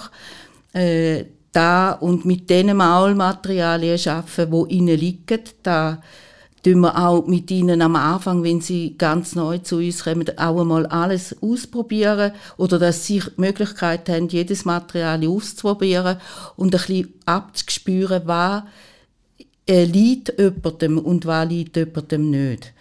äh, 0.71 1.25
da 1.51 1.91
und 1.91 2.23
mit 2.23 2.49
den 2.49 2.77
Maulmaterialien 2.77 3.99
arbeiten, 4.07 4.67
die 4.69 4.75
ihnen 4.75 4.97
liegen. 4.97 5.41
Da 5.63 6.01
tun 6.63 6.79
wir 6.81 6.97
auch 6.97 7.25
mit 7.27 7.49
ihnen 7.51 7.81
am 7.81 7.95
Anfang, 7.95 8.43
wenn 8.43 8.61
sie 8.61 8.95
ganz 8.97 9.35
neu 9.35 9.59
zu 9.59 9.77
uns 9.77 10.03
kommen, 10.03 10.37
auch 10.37 10.61
einmal 10.61 10.85
alles 10.87 11.35
ausprobieren 11.41 12.31
oder 12.57 12.79
dass 12.79 13.05
sie 13.05 13.19
die 13.19 13.41
Möglichkeit 13.41 14.09
haben, 14.09 14.27
jedes 14.27 14.65
Material 14.65 15.25
auszuprobieren 15.27 16.17
und 16.55 16.73
ein 16.73 16.79
bisschen 16.79 17.13
abzuspüren, 17.25 18.23
was 18.25 18.63
äh, 19.67 19.85
liegt 19.85 20.33
jemandem 20.37 20.97
und 20.97 21.25
was 21.25 21.47
liegt 21.47 21.77
jemandem 21.77 22.29
nicht. 22.29 22.73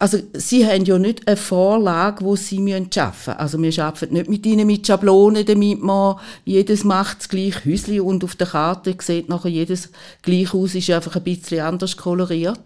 Also 0.00 0.18
sie 0.32 0.64
haben 0.64 0.84
ja 0.84 0.96
nicht 0.96 1.26
eine 1.26 1.36
Vorlage, 1.36 2.24
wo 2.24 2.36
sie 2.36 2.58
schaffen 2.92 3.32
müssen. 3.32 3.40
Also 3.40 3.60
wir 3.60 3.84
arbeiten 3.84 4.14
nicht 4.14 4.28
mit 4.28 4.46
ihnen 4.46 4.66
mit 4.66 4.86
Schablonen, 4.86 5.44
damit 5.44 5.82
man 5.82 6.16
jedes 6.44 6.84
macht 6.84 7.18
das 7.18 7.28
gleiche 7.28 7.64
Häuschen 7.64 8.00
und 8.02 8.22
auf 8.22 8.36
der 8.36 8.46
Karte 8.46 8.96
sieht 9.00 9.28
nachher 9.28 9.50
jedes 9.50 9.90
gleich 10.22 10.54
aus, 10.54 10.76
ist 10.76 10.90
einfach 10.90 11.16
ein 11.16 11.24
bisschen 11.24 11.60
anders 11.60 11.96
koloriert. 11.96 12.60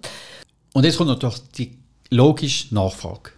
Und 0.74 0.84
jetzt 0.84 0.98
kommt 0.98 1.08
natürlich 1.08 1.40
die 1.56 1.78
logische 2.10 2.74
Nachfrage. 2.74 3.30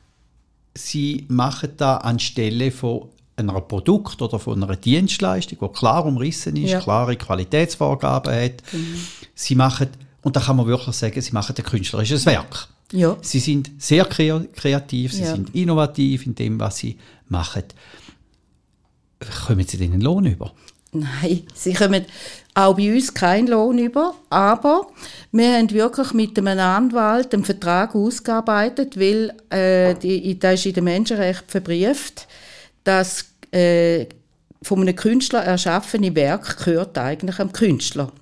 Sie 0.77 1.25
machen 1.29 1.71
da 1.77 1.99
anstelle 1.99 2.73
von 2.73 3.09
einer 3.37 3.61
Produkt 3.61 4.21
oder 4.23 4.41
von 4.41 4.61
einer 4.63 4.75
Dienstleistung, 4.75 5.59
die 5.61 5.79
klar 5.79 6.05
umrissen 6.05 6.57
ist, 6.57 6.71
ja. 6.71 6.81
klare 6.81 7.17
Qualitätsvorgaben 7.17 8.35
hat. 8.35 8.63
Mhm. 8.73 8.97
Sie 9.37 9.55
machen, 9.55 9.89
und 10.23 10.35
da 10.35 10.41
kann 10.41 10.57
man 10.57 10.67
wirklich 10.67 10.97
sagen, 10.97 11.21
sie 11.21 11.33
machen 11.33 11.55
ein 11.57 11.65
künstlerisches 11.65 12.27
Werk. 12.27 12.69
Ja. 12.93 13.17
Sie 13.23 13.41
sind 13.41 13.71
sehr 13.79 14.05
kreativ, 14.05 15.13
sie 15.13 15.23
ja. 15.23 15.35
sind 15.35 15.55
innovativ 15.55 16.27
in 16.27 16.35
dem, 16.35 16.61
was 16.61 16.79
sie 16.79 16.97
machen. 17.29 17.65
Kommen 19.47 19.67
Sie 19.67 19.79
denn 19.79 19.93
einen 19.93 20.03
Lohn 20.03 20.27
über? 20.27 20.53
Nein, 20.93 21.43
sie 21.55 21.73
kommen 21.73 22.05
auch 22.55 22.77
bei 22.77 22.95
uns 22.95 23.13
keinen 23.13 23.49
Lohn 23.49 23.79
über, 23.79 24.15
aber 24.31 24.87
wir 25.33 25.57
haben 25.57 25.71
wirklich 25.73 26.13
mit 26.13 26.39
einem 26.39 26.61
Anwalt 26.61 27.35
einen 27.35 27.45
Vertrag 27.45 27.97
ausgearbeitet, 27.97 28.99
weil 28.99 29.35
äh, 29.51 29.95
die, 29.97 30.39
das 30.39 30.61
ist 30.61 30.67
in 30.67 30.75
den 30.75 30.85
Menschenrechten 30.85 31.49
verbrieft, 31.49 32.29
dass 32.85 33.25
äh, 33.51 34.07
von 34.63 34.81
einem 34.81 34.95
Künstler 34.95 35.43
erschaffene 35.43 36.15
Werk 36.15 36.65
gehört 36.65 36.97
eigentlich 36.97 37.41
am 37.41 37.53
Künstler. 37.53 38.13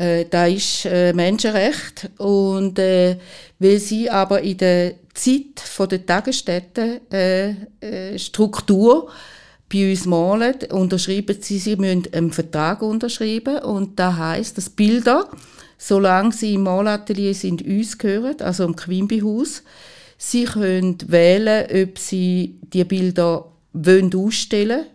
Äh, 0.00 0.24
da 0.30 0.46
ist 0.46 0.86
äh, 0.86 1.12
Menschenrecht 1.12 2.08
und 2.16 2.78
äh, 2.78 3.18
weil 3.58 3.78
sie 3.78 4.08
aber 4.08 4.40
in 4.40 4.56
der 4.56 4.94
Zeit 5.12 5.60
von 5.62 5.90
der 5.90 6.06
Tagesstätte 6.06 7.02
äh, 7.12 7.50
äh, 8.14 8.18
bei 9.68 9.90
uns 9.90 10.06
malen, 10.06 10.54
unterschreiben 10.70 11.36
sie, 11.40 11.58
sie 11.58 11.76
müssen 11.76 12.08
einen 12.14 12.32
Vertrag 12.32 12.80
unterschreiben 12.80 13.58
und 13.58 13.98
da 13.98 14.16
heißt, 14.16 14.56
dass 14.56 14.70
Bilder, 14.70 15.28
solange 15.76 16.32
sie 16.32 16.54
im 16.54 16.62
Malatelier 16.62 17.34
sind, 17.34 17.60
uns 17.60 17.98
gehören, 17.98 18.40
also 18.40 18.64
im 18.64 18.76
Quimby-Haus. 18.76 19.62
Sie 20.16 20.44
können 20.44 20.96
wählen, 21.08 21.66
ob 21.82 21.98
sie 21.98 22.58
die 22.72 22.84
Bilder 22.84 23.44
wollen 23.74 24.14
ausstellen 24.14 24.86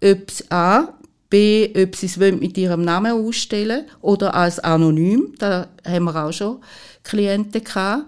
wollen, 0.00 0.18
ob 0.18 0.30
sie 0.30 0.44
A, 0.50 0.99
B, 1.30 1.70
ob 1.76 1.96
sie 1.96 2.06
es 2.06 2.16
mit 2.16 2.58
ihrem 2.58 2.82
Namen 2.82 3.12
ausstellen 3.12 3.86
oder 4.00 4.34
als 4.34 4.58
anonym, 4.58 5.32
da 5.38 5.68
haben 5.86 6.04
wir 6.04 6.24
auch 6.24 6.32
schon 6.32 6.58
Klienten 7.04 7.64
gehabt, 7.64 8.04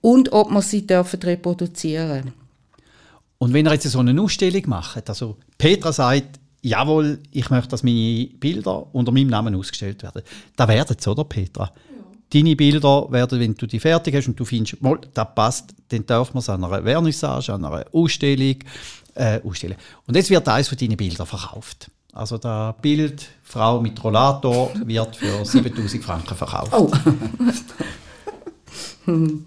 und 0.00 0.32
ob 0.32 0.50
man 0.50 0.62
sie 0.62 0.86
dürfen 0.86 1.20
reproduzieren 1.20 2.32
Und 3.38 3.52
wenn 3.52 3.66
ihr 3.66 3.72
jetzt 3.72 3.88
so 3.90 3.98
eine 3.98 4.20
Ausstellung 4.20 4.62
macht, 4.66 5.08
also 5.08 5.36
Petra 5.56 5.92
sagt, 5.92 6.38
jawohl, 6.62 7.18
ich 7.32 7.50
möchte, 7.50 7.70
dass 7.70 7.82
meine 7.82 8.28
Bilder 8.38 8.86
unter 8.94 9.12
meinem 9.12 9.28
Namen 9.28 9.54
ausgestellt 9.54 10.02
werden. 10.02 10.22
Da 10.56 10.68
werden 10.68 10.96
es, 10.98 11.08
oder 11.08 11.24
Petra? 11.24 11.72
Deine 12.32 12.56
Bilder 12.56 13.10
werden, 13.10 13.40
wenn 13.40 13.54
du 13.54 13.66
die 13.66 13.80
fertig 13.80 14.14
hast 14.14 14.28
und 14.28 14.38
du 14.38 14.44
findest, 14.44 14.82
mal, 14.82 14.98
das 15.14 15.34
passt, 15.34 15.74
dann 15.88 16.04
darf 16.04 16.34
man 16.34 16.40
es 16.40 16.48
an 16.48 16.62
einer 16.62 16.82
Vernissage, 16.82 17.52
an 17.54 17.64
einer 17.64 17.86
Ausstellung 17.92 18.56
äh, 19.14 19.40
ausstellen. 19.42 19.76
Und 20.06 20.14
jetzt 20.14 20.28
wird 20.28 20.46
eines 20.46 20.68
von 20.68 20.76
deinen 20.76 20.96
Bildern 20.96 21.26
verkauft. 21.26 21.90
Also 22.12 22.38
das 22.38 22.74
Bild 22.80 23.28
Frau 23.42 23.80
mit 23.80 24.02
Rollator 24.02 24.72
wird 24.84 25.16
für 25.16 25.44
7000 25.44 26.02
Franken 26.02 26.34
verkauft. 26.34 26.72
Oh. 26.72 26.90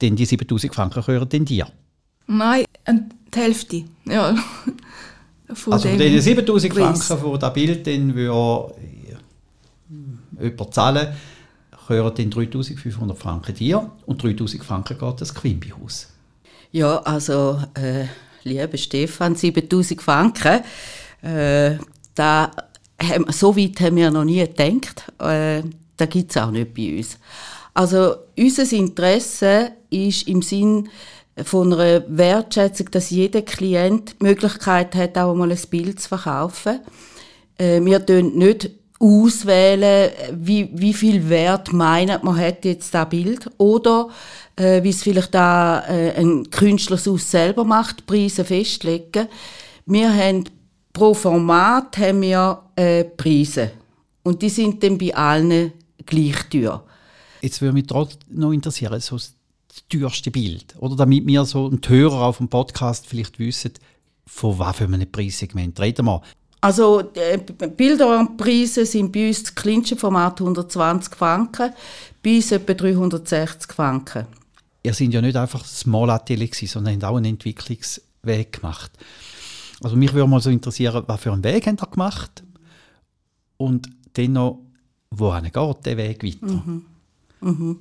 denn 0.00 0.16
die 0.16 0.26
7000 0.26 0.74
Franken 0.74 1.02
gehören 1.02 1.28
denn 1.28 1.44
dir? 1.44 1.68
Nein, 2.26 2.64
die 3.34 3.38
Hälfte. 3.38 3.84
Ja. 4.04 4.34
Von 5.54 5.72
also 5.72 5.88
von 5.88 5.98
den 5.98 6.20
7000 6.20 6.74
Franken, 6.74 7.32
die 7.32 7.38
das 7.38 7.52
Bild 7.52 7.86
dann 7.86 8.14
würde, 8.14 8.74
äh, 10.40 10.48
jemand 10.48 10.74
zahlen 10.74 11.08
gehören 11.86 12.14
dann 12.14 12.30
3500 12.30 13.16
Franken 13.16 13.54
dir 13.54 13.90
und 14.06 14.22
3000 14.22 14.64
Franken 14.64 14.98
geht 14.98 15.20
das 15.20 15.34
Quimby-Haus. 15.34 16.08
Ja, 16.72 16.98
also, 16.98 17.62
äh, 17.74 18.06
lieber 18.42 18.76
Stefan, 18.76 19.36
7000 19.36 20.02
Franken, 20.02 20.62
äh, 21.26 21.78
da, 22.14 22.50
so 23.28 23.56
weit 23.56 23.80
haben 23.80 23.96
wir 23.96 24.10
noch 24.10 24.24
nie 24.24 24.40
gedacht. 24.40 25.12
Äh, 25.18 25.62
da 25.96 26.06
gibt 26.06 26.30
es 26.30 26.36
auch 26.36 26.50
nicht 26.50 26.74
bei 26.74 26.98
uns. 26.98 27.18
Also, 27.74 28.16
unser 28.38 28.72
Interesse 28.72 29.72
ist 29.90 30.28
im 30.28 30.42
Sinn, 30.42 30.88
von 31.44 31.72
einer 31.72 32.02
Wertschätzung, 32.08 32.90
dass 32.90 33.10
jeder 33.10 33.42
Klient 33.42 34.16
die 34.20 34.24
Möglichkeit 34.24 34.94
hat, 34.94 35.18
auch 35.18 35.34
mal 35.34 35.50
ein 35.50 35.58
Bild 35.70 36.00
zu 36.00 36.08
verkaufen. 36.08 36.80
Äh, 37.58 37.80
wir 37.84 38.04
tun 38.04 38.38
nicht 38.38 38.70
auswählen, 38.98 40.10
wie, 40.32 40.70
wie 40.72 40.94
viel 40.94 41.28
Wert 41.28 41.72
meint 41.72 42.24
man 42.24 42.38
hat 42.38 42.64
jetzt 42.64 42.94
das 42.94 43.08
Bild 43.10 43.50
oder 43.58 44.08
äh, 44.56 44.82
wie 44.82 44.88
es 44.88 45.02
vielleicht 45.02 45.34
da 45.34 45.84
äh, 45.86 46.12
ein 46.18 46.48
Künstler 46.50 46.96
selber 46.96 47.64
macht, 47.64 48.06
Preise 48.06 48.44
festlegen. 48.44 49.28
Wir 49.84 50.12
haben 50.12 50.44
pro 50.96 51.12
Format 51.12 51.98
haben 51.98 52.22
wir 52.22 52.62
äh, 52.74 53.04
Preise 53.04 53.72
und 54.22 54.40
die 54.40 54.48
sind 54.48 54.82
dann 54.82 54.96
bei 54.96 55.14
allen 55.14 55.72
gleich 56.06 56.48
teuer. 56.48 56.82
Jetzt 57.42 57.60
würde 57.60 57.74
mich 57.74 57.86
trotzdem 57.86 58.20
noch 58.30 58.52
interessieren, 58.52 58.98
so 59.00 59.16
das 59.16 59.34
teuerste 59.90 60.30
Bild? 60.30 60.74
Oder 60.78 60.96
damit 60.96 61.26
wir 61.26 61.44
so 61.44 61.68
ein 61.68 61.80
Hörer 61.86 62.22
auf 62.22 62.38
dem 62.38 62.48
Podcast 62.48 63.06
vielleicht 63.06 63.38
wissen, 63.38 63.72
von 64.26 64.58
was 64.58 64.76
für 64.76 64.84
einem 64.84 65.10
Preissegment 65.12 65.78
reden 65.78 66.06
wir? 66.06 66.22
Also 66.62 67.02
die 67.02 67.66
Bilderpreise 67.66 68.86
sind 68.86 69.12
bei 69.12 69.28
uns 69.28 69.42
das 69.42 69.54
kleinste 69.54 69.96
Format 69.96 70.40
120 70.40 71.14
Franken, 71.14 71.74
bei 72.22 72.36
uns 72.36 72.52
etwa 72.52 72.72
360 72.72 73.70
Franken. 73.70 74.26
Ihr 74.82 74.94
seid 74.94 75.12
ja 75.12 75.20
nicht 75.20 75.36
einfach 75.36 75.62
Small 75.66 76.08
Atelier 76.08 76.48
sondern 76.52 76.94
habt 76.94 77.04
auch 77.04 77.16
einen 77.16 77.34
Entwicklungsweg 77.34 78.50
gemacht. 78.50 78.92
Also 79.82 79.96
mich 79.96 80.12
würde 80.12 80.28
mal 80.28 80.40
so 80.40 80.50
interessieren, 80.50 81.04
was 81.06 81.20
für 81.20 81.32
einen 81.32 81.44
Weg 81.44 81.66
habt 81.66 81.82
ihr 81.82 81.86
gemacht? 81.86 82.44
Und 83.56 83.88
dann 84.14 84.32
noch, 84.32 84.60
wohin 85.10 85.44
geht 85.44 85.86
der 85.86 85.96
Weg 85.96 86.22
weiter? 86.22 86.52
Mhm. 86.52 86.86
Mhm. 87.40 87.78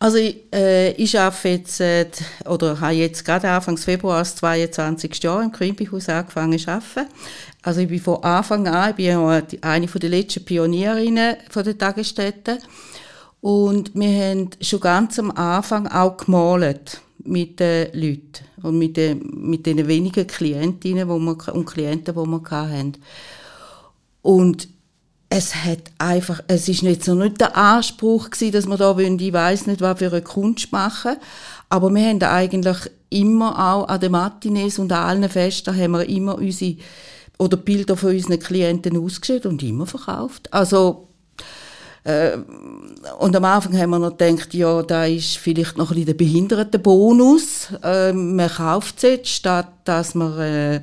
Also 0.00 0.18
ich, 0.18 0.36
äh, 0.52 0.92
ich 0.92 1.18
arbeite 1.18 1.48
jetzt, 1.48 1.80
äh, 1.80 2.08
oder 2.46 2.80
habe 2.80 2.94
jetzt 2.94 3.24
gerade 3.24 3.50
Anfang 3.50 3.76
Februar 3.76 4.18
als 4.18 4.36
22. 4.36 5.22
Jahr 5.22 5.42
im 5.42 5.50
Quimby-Haus 5.50 6.08
angefangen 6.08 6.58
zu 6.58 6.70
arbeiten. 6.70 7.12
Also 7.62 7.80
ich 7.80 7.88
bin 7.88 8.00
von 8.00 8.22
Anfang 8.22 8.68
an, 8.68 8.90
ich 8.90 8.96
bin 8.96 9.18
eine 9.60 9.86
der 9.86 10.10
letzten 10.10 10.44
Pionierinnen 10.44 11.36
von 11.50 11.64
der 11.64 11.76
Tagesstätte. 11.76 12.58
Und 13.40 13.92
wir 13.94 14.08
haben 14.08 14.50
schon 14.60 14.80
ganz 14.80 15.18
am 15.18 15.32
Anfang 15.32 15.88
auch 15.88 16.16
gemalt 16.16 17.00
mit 17.28 17.60
den 17.60 17.88
Leuten 17.92 18.44
und 18.62 18.78
mit 18.78 18.96
den, 18.96 19.20
mit 19.34 19.66
den 19.66 19.86
wenigen 19.86 20.26
Klientinnen 20.26 21.08
wo 21.08 21.18
wir, 21.18 21.54
und 21.54 21.66
Klienten, 21.66 22.14
die 22.14 22.26
wir 22.26 22.50
hatten. 22.50 22.92
Und 24.22 24.68
es 25.30 25.54
hat 25.54 25.82
einfach, 25.98 26.42
es 26.48 26.68
ist 26.68 26.82
nicht 26.82 27.04
so 27.04 27.14
nicht 27.14 27.40
der 27.40 27.56
Anspruch 27.56 28.30
gewesen, 28.30 28.52
dass 28.52 28.66
wir 28.66 28.76
da 28.76 28.96
wollen, 28.96 29.18
ich 29.18 29.32
weiß 29.32 29.66
nicht, 29.66 29.80
was 29.80 29.98
für 29.98 30.10
eine 30.10 30.22
Kunst 30.22 30.72
machen, 30.72 31.16
aber 31.68 31.90
wir 31.90 32.08
haben 32.08 32.22
eigentlich 32.22 32.78
immer 33.10 33.74
auch 33.74 33.88
an 33.88 34.00
den 34.00 34.12
Matinees 34.12 34.78
und 34.78 34.92
an 34.92 35.04
allen 35.04 35.28
Festen 35.28 35.76
haben 35.76 35.92
wir 35.92 36.08
immer 36.08 36.36
unsere 36.38 36.76
oder 37.38 37.56
Bilder 37.56 37.96
von 37.96 38.10
unseren 38.10 38.40
Klienten 38.40 38.96
ausgestellt 38.96 39.46
und 39.46 39.62
immer 39.62 39.86
verkauft. 39.86 40.52
Also 40.52 41.07
äh, 42.08 42.38
und 43.18 43.36
am 43.36 43.44
Anfang 43.44 43.76
haben 43.78 43.90
wir 43.90 43.98
noch 43.98 44.16
gedacht, 44.16 44.54
ja, 44.54 44.82
da 44.82 45.04
ist 45.04 45.36
vielleicht 45.36 45.76
noch 45.76 45.90
ein 45.90 45.94
bisschen 45.94 46.06
der 46.06 46.14
Behindertenbonus. 46.14 47.68
Äh, 47.82 48.12
man 48.12 48.48
kauft 48.48 48.96
es 48.96 49.02
jetzt, 49.02 49.28
statt 49.28 49.68
dass 49.84 50.14
man 50.14 50.38
äh, 50.38 50.76
äh, 50.76 50.80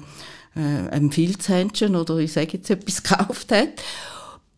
ein 0.92 1.12
Filzhändchen 1.12 1.96
oder 1.96 2.18
ich 2.18 2.34
sage 2.34 2.58
jetzt 2.58 2.70
etwas 2.70 3.04
gekauft 3.04 3.52
hat 3.52 3.82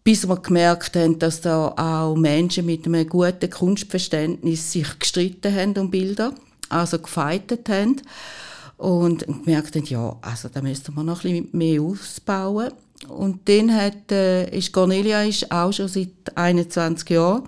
bis 0.03 0.25
wir 0.25 0.37
gemerkt 0.37 0.95
haben, 0.95 1.19
dass 1.19 1.41
da 1.41 1.67
auch 1.67 2.15
Menschen 2.15 2.65
mit 2.65 2.85
einem 2.85 3.09
guten 3.09 3.49
Kunstverständnis 3.49 4.71
sich 4.71 4.87
gestritten 4.99 5.53
haben 5.53 5.77
um 5.77 5.91
Bilder, 5.91 6.33
also 6.69 6.97
gefeitet 6.97 7.67
haben 7.67 8.01
und 8.77 9.27
gemerkt 9.27 9.75
haben, 9.75 9.83
ja, 9.83 10.15
also 10.21 10.47
da 10.47 10.61
müssten 10.61 10.95
wir 10.95 11.03
noch 11.03 11.25
ein 11.25 11.43
bisschen 11.43 11.49
mehr 11.51 11.81
ausbauen. 11.81 12.71
Und 13.07 13.47
dann 13.47 13.73
hat, 13.73 14.11
äh, 14.11 14.49
ist 14.49 14.71
Cornelia 14.71 15.23
ist 15.23 15.51
auch 15.51 15.71
schon 15.71 15.87
seit 15.87 16.35
21 16.35 17.09
Jahren 17.09 17.47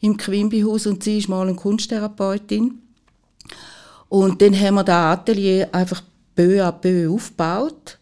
im 0.00 0.16
Quimby-Haus 0.16 0.86
und 0.86 1.02
sie 1.02 1.18
ist 1.18 1.28
mal 1.28 1.42
eine 1.42 1.54
Kunsttherapeutin. 1.54 2.82
Und 4.08 4.42
dann 4.42 4.58
haben 4.58 4.74
wir 4.74 4.84
das 4.84 5.18
Atelier 5.18 5.68
einfach 5.72 6.02
peu 6.34 6.64
à 6.64 6.72
peu 6.72 7.10
aufgebaut 7.10 7.98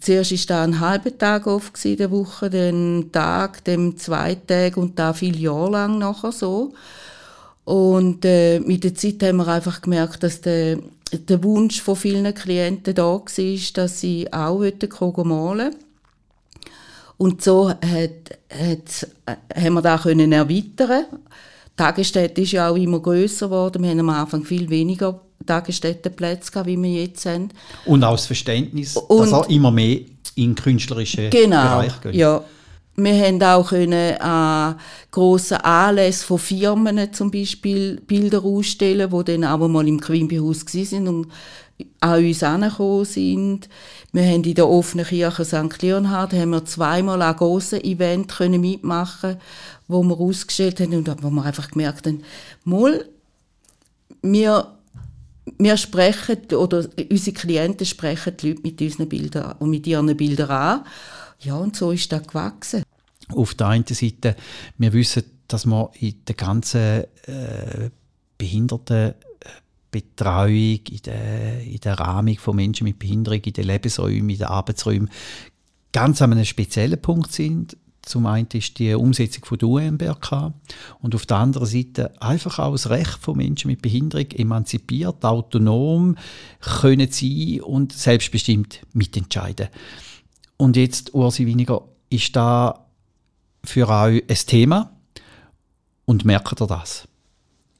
Zuerst 0.00 0.32
war 0.32 0.38
da 0.56 0.64
ein 0.64 0.80
halber 0.80 1.16
Tag 1.16 1.46
oft 1.46 1.82
in 1.84 1.96
der 1.96 2.10
Woche, 2.10 2.50
dann 2.50 3.10
Tag, 3.12 3.64
dann 3.64 3.96
zwei 3.96 4.34
Tage 4.34 4.78
und 4.78 4.98
da 4.98 5.12
viele 5.12 5.38
Jahre 5.38 5.70
lang 5.70 5.98
nachher 5.98 6.32
so. 6.32 6.74
Und 7.64 8.24
äh, 8.24 8.60
mit 8.60 8.84
der 8.84 8.94
Zeit 8.94 9.22
haben 9.22 9.38
wir 9.38 9.48
einfach 9.48 9.80
gemerkt, 9.80 10.22
dass 10.22 10.42
der, 10.42 10.78
der 11.10 11.42
Wunsch 11.42 11.80
von 11.80 11.96
vielen 11.96 12.34
Klienten 12.34 12.94
da 12.94 13.04
war, 13.04 13.22
dass 13.74 14.00
sie 14.00 14.30
auch 14.30 14.58
malen 14.60 15.28
wollten. 15.30 15.83
Und 17.16 17.42
so 17.42 17.68
hat, 17.68 17.80
hat, 17.82 19.08
haben 19.54 19.74
wir 19.74 19.82
das 19.82 20.02
können 20.02 20.32
erweitern. 20.32 21.06
Die 21.10 21.76
Tagesstätte 21.76 22.40
ist 22.40 22.52
ja 22.52 22.68
auch 22.68 22.76
immer 22.76 23.00
grösser 23.00 23.46
geworden. 23.46 23.82
Wir 23.82 23.90
haben 23.90 24.00
am 24.00 24.10
Anfang 24.10 24.44
viel 24.44 24.68
weniger 24.70 25.20
Tagesstättenplätze 25.46 26.50
gehabt, 26.50 26.68
wie 26.68 26.80
wir 26.80 27.02
jetzt 27.02 27.26
haben. 27.26 27.50
Und 27.86 28.04
auch 28.04 28.12
das 28.12 28.26
Verständnis, 28.26 28.96
und, 28.96 29.20
dass 29.20 29.32
auch 29.32 29.48
immer 29.48 29.70
mehr 29.70 30.00
in 30.36 30.54
künstlerische 30.54 31.28
genau, 31.30 31.78
Bereich 31.78 32.00
gehen. 32.00 32.14
Ja, 32.14 32.44
wir 32.96 33.26
haben 33.26 33.42
auch 33.42 33.68
können 33.68 34.16
an 34.20 34.78
grossen 35.10 35.56
Anlässen 35.56 36.26
von 36.26 36.38
Firmen 36.38 37.12
zum 37.12 37.30
Beispiel 37.30 38.00
Bilder 38.06 38.44
ausstellen, 38.44 39.10
die 39.10 39.24
dann 39.24 39.44
auch 39.44 39.66
mal 39.68 39.86
im 39.88 40.00
Quimby-Haus 40.00 40.60
sind 40.60 41.08
und 41.08 41.26
an 42.00 42.24
uns 42.24 42.42
angekommen 42.42 43.04
sind. 43.04 43.68
Wir 44.12 44.24
haben 44.24 44.44
in 44.44 44.54
der 44.54 44.68
offenen 44.68 45.06
Kirche 45.06 45.44
St. 45.44 45.82
Leonhard 45.82 46.32
haben 46.32 46.50
wir 46.50 46.64
zweimal 46.64 47.20
ein 47.22 47.36
grosses 47.36 47.82
Event 47.82 48.28
können 48.28 48.60
mitmachen 48.60 49.38
wo 49.88 50.02
wir 50.02 50.18
ausgestellt 50.18 50.80
haben 50.80 50.94
und 50.94 51.22
wo 51.22 51.30
wir 51.30 51.44
einfach 51.44 51.70
gemerkt 51.70 52.06
haben, 52.06 52.22
mal, 52.64 53.08
wir 54.22 54.70
wir 55.58 55.76
sprechen, 55.76 56.38
oder 56.54 56.86
unsere 57.10 57.36
Klienten 57.36 57.86
sprechen 57.86 58.34
die 58.38 58.48
Leute 58.48 58.62
mit 58.62 58.80
unseren 58.80 59.08
Bildern 59.10 59.54
und 59.58 59.68
mit 59.68 59.86
ihren 59.86 60.16
Bildern 60.16 60.50
an. 60.50 60.84
Ja, 61.40 61.56
und 61.56 61.76
so 61.76 61.90
ist 61.90 62.10
das 62.10 62.26
gewachsen. 62.26 62.82
Auf 63.28 63.54
der 63.54 63.66
einen 63.68 63.86
Seite, 63.86 64.36
wir 64.78 64.92
wissen, 64.94 65.24
dass 65.46 65.66
man 65.66 65.88
in 66.00 66.14
der 66.26 66.34
ganzen 66.34 67.04
äh, 67.26 67.90
Behindertenbetreuung, 69.94 70.80
in 70.90 71.02
der, 71.04 71.60
in 71.62 71.80
der 71.80 71.98
Rahmung 71.98 72.38
von 72.38 72.56
Menschen 72.56 72.84
mit 72.84 72.98
Behinderung, 72.98 73.40
in 73.40 73.52
den 73.52 73.66
Lebensräumen, 73.66 74.30
in 74.30 74.38
den 74.38 74.46
Arbeitsräumen 74.46 75.10
ganz 75.92 76.20
an 76.22 76.32
einem 76.32 76.44
speziellen 76.44 77.00
Punkt 77.00 77.32
sind, 77.32 77.76
zum 78.02 78.26
einen 78.26 78.48
ist 78.52 78.78
die 78.78 78.92
Umsetzung 78.92 79.46
von 79.46 79.58
der 79.58 79.68
UMBRK 79.68 80.52
und 81.00 81.14
auf 81.14 81.24
der 81.24 81.38
anderen 81.38 81.66
Seite 81.66 82.20
einfach 82.20 82.58
auch 82.58 82.72
das 82.72 82.90
Recht 82.90 83.18
von 83.20 83.38
Menschen 83.38 83.68
mit 83.68 83.80
Behinderung 83.80 84.30
emanzipiert, 84.32 85.24
autonom 85.24 86.16
können 86.60 87.10
sein 87.10 87.60
und 87.62 87.94
selbstbestimmt 87.94 88.80
mitentscheiden. 88.92 89.68
Und 90.58 90.76
jetzt, 90.76 91.14
Ursi 91.14 91.46
Winiger, 91.46 91.82
ist 92.10 92.36
da 92.36 92.86
für 93.64 93.88
euch 93.88 94.22
ein 94.28 94.36
Thema 94.46 94.92
und 96.04 96.26
merkt 96.26 96.60
ihr 96.60 96.66
das 96.66 97.08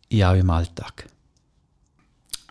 in 0.09 0.22
eurem 0.22 0.48
Alltag? 0.48 1.07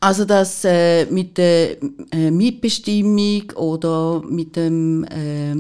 Also 0.04 0.26
das 0.26 0.66
äh, 0.66 1.06
mit 1.06 1.38
der 1.38 1.82
äh, 2.12 2.30
Mitbestimmung 2.30 3.50
oder 3.56 4.22
mit 4.28 4.58
dem 4.58 5.06
äh, 5.06 5.56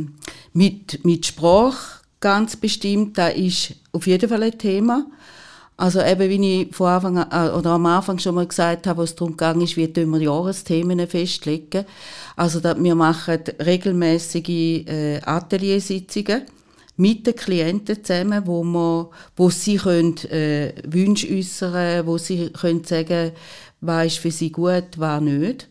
mit, 0.52 1.06
mit 1.06 1.26
Sprache 1.26 2.02
ganz 2.20 2.58
bestimmt, 2.58 3.18
da 3.18 3.30
ist 3.30 3.74
auf 3.94 4.06
jeden 4.06 4.28
Fall 4.28 4.44
ein 4.44 4.58
Thema. 4.58 5.06
Also 5.78 6.02
eben, 6.02 6.30
wie 6.30 6.64
ich 6.64 6.76
vor 6.76 6.90
Anfang 6.90 7.20
äh, 7.20 7.58
oder 7.58 7.70
am 7.70 7.86
Anfang 7.86 8.20
schon 8.20 8.36
mal 8.36 8.46
gesagt 8.46 8.86
habe, 8.86 9.04
was 9.04 9.16
darum 9.16 9.38
ging, 9.38 9.62
ist, 9.62 9.78
wie 9.78 9.96
wir 9.96 10.22
Jahresthemen 10.22 11.08
festlegen. 11.08 11.86
Also 12.36 12.60
da, 12.60 12.76
wir 12.78 12.96
machen 12.96 13.40
regelmäßige 13.66 14.50
äh, 14.50 15.22
Ateliersitzungen 15.24 16.42
mit 16.96 17.26
den 17.26 17.36
Klienten 17.36 18.04
zusammen, 18.04 18.46
wo, 18.46 18.64
wir, 18.64 19.10
wo 19.36 19.50
sie 19.50 19.78
können, 19.78 20.18
äh, 20.30 20.74
Wünsche 20.86 21.28
äußern 21.36 22.06
wo 22.06 22.18
sie 22.18 22.50
können 22.52 22.84
sagen, 22.84 23.32
was 23.82 24.08
ist 24.08 24.20
für 24.20 24.32
sie 24.32 24.52
gut, 24.52 24.98
was 24.98 25.22
nicht. 25.22 25.68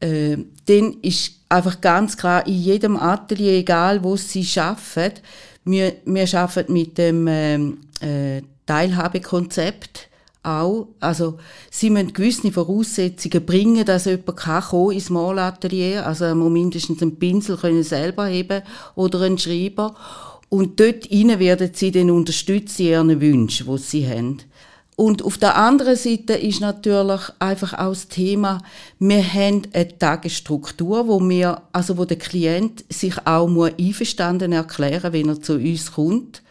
Äh, 0.00 0.38
dann 0.66 0.96
ist 1.02 1.32
einfach 1.48 1.80
ganz 1.80 2.16
klar, 2.16 2.46
in 2.46 2.54
jedem 2.54 2.96
Atelier, 2.96 3.58
egal 3.58 4.02
wo 4.02 4.16
sie 4.16 4.46
arbeiten, 4.58 5.20
wir, 5.64 5.94
wir 6.04 6.34
arbeiten 6.34 6.72
mit 6.72 6.98
dem 6.98 7.26
ähm, 7.28 7.78
äh, 8.00 8.42
Teilhabekonzept 8.66 10.08
auch. 10.42 10.88
Also, 11.00 11.38
sie 11.70 11.90
müssen 11.90 12.12
gewisse 12.12 12.52
Voraussetzungen 12.52 13.44
bringen, 13.44 13.84
dass 13.84 14.06
jemand 14.06 14.36
kann 14.36 14.62
kommen 14.62 14.92
ins 14.92 15.10
Malatelier. 15.10 16.06
Also, 16.06 16.24
er 16.24 16.34
muss 16.34 16.52
mindestens 16.52 17.02
einen 17.02 17.18
Pinsel 17.18 17.56
können 17.56 17.82
selber 17.82 18.26
heben 18.26 18.62
oder 18.94 19.20
einen 19.20 19.38
Schreiber. 19.38 19.94
Und 20.48 20.78
dort 20.80 21.10
rein 21.10 21.38
werden 21.38 21.70
sie 21.72 21.90
dann 21.90 22.10
unterstützen, 22.10 22.82
ihren 22.82 23.20
Wünschen, 23.20 23.66
die 23.66 23.78
sie 23.78 24.06
haben. 24.08 24.42
Und 24.96 25.24
auf 25.24 25.38
der 25.38 25.56
anderen 25.56 25.96
Seite 25.96 26.34
ist 26.34 26.60
natürlich 26.60 27.22
einfach 27.38 27.72
auch 27.72 27.88
das 27.88 28.08
Thema, 28.08 28.62
wir 28.98 29.24
haben 29.24 29.62
eine 29.72 29.98
Tagesstruktur, 29.98 31.08
wo 31.08 31.18
wir, 31.26 31.62
also 31.72 31.96
wo 31.96 32.04
der 32.04 32.18
Klient 32.18 32.84
sich 32.92 33.14
auch 33.26 33.48
muss 33.48 33.72
einverstanden 33.80 34.52
erklären, 34.52 35.12
wenn 35.14 35.28
er 35.28 35.40
zu 35.40 35.54
uns 35.54 35.92
kommt, 35.92 36.42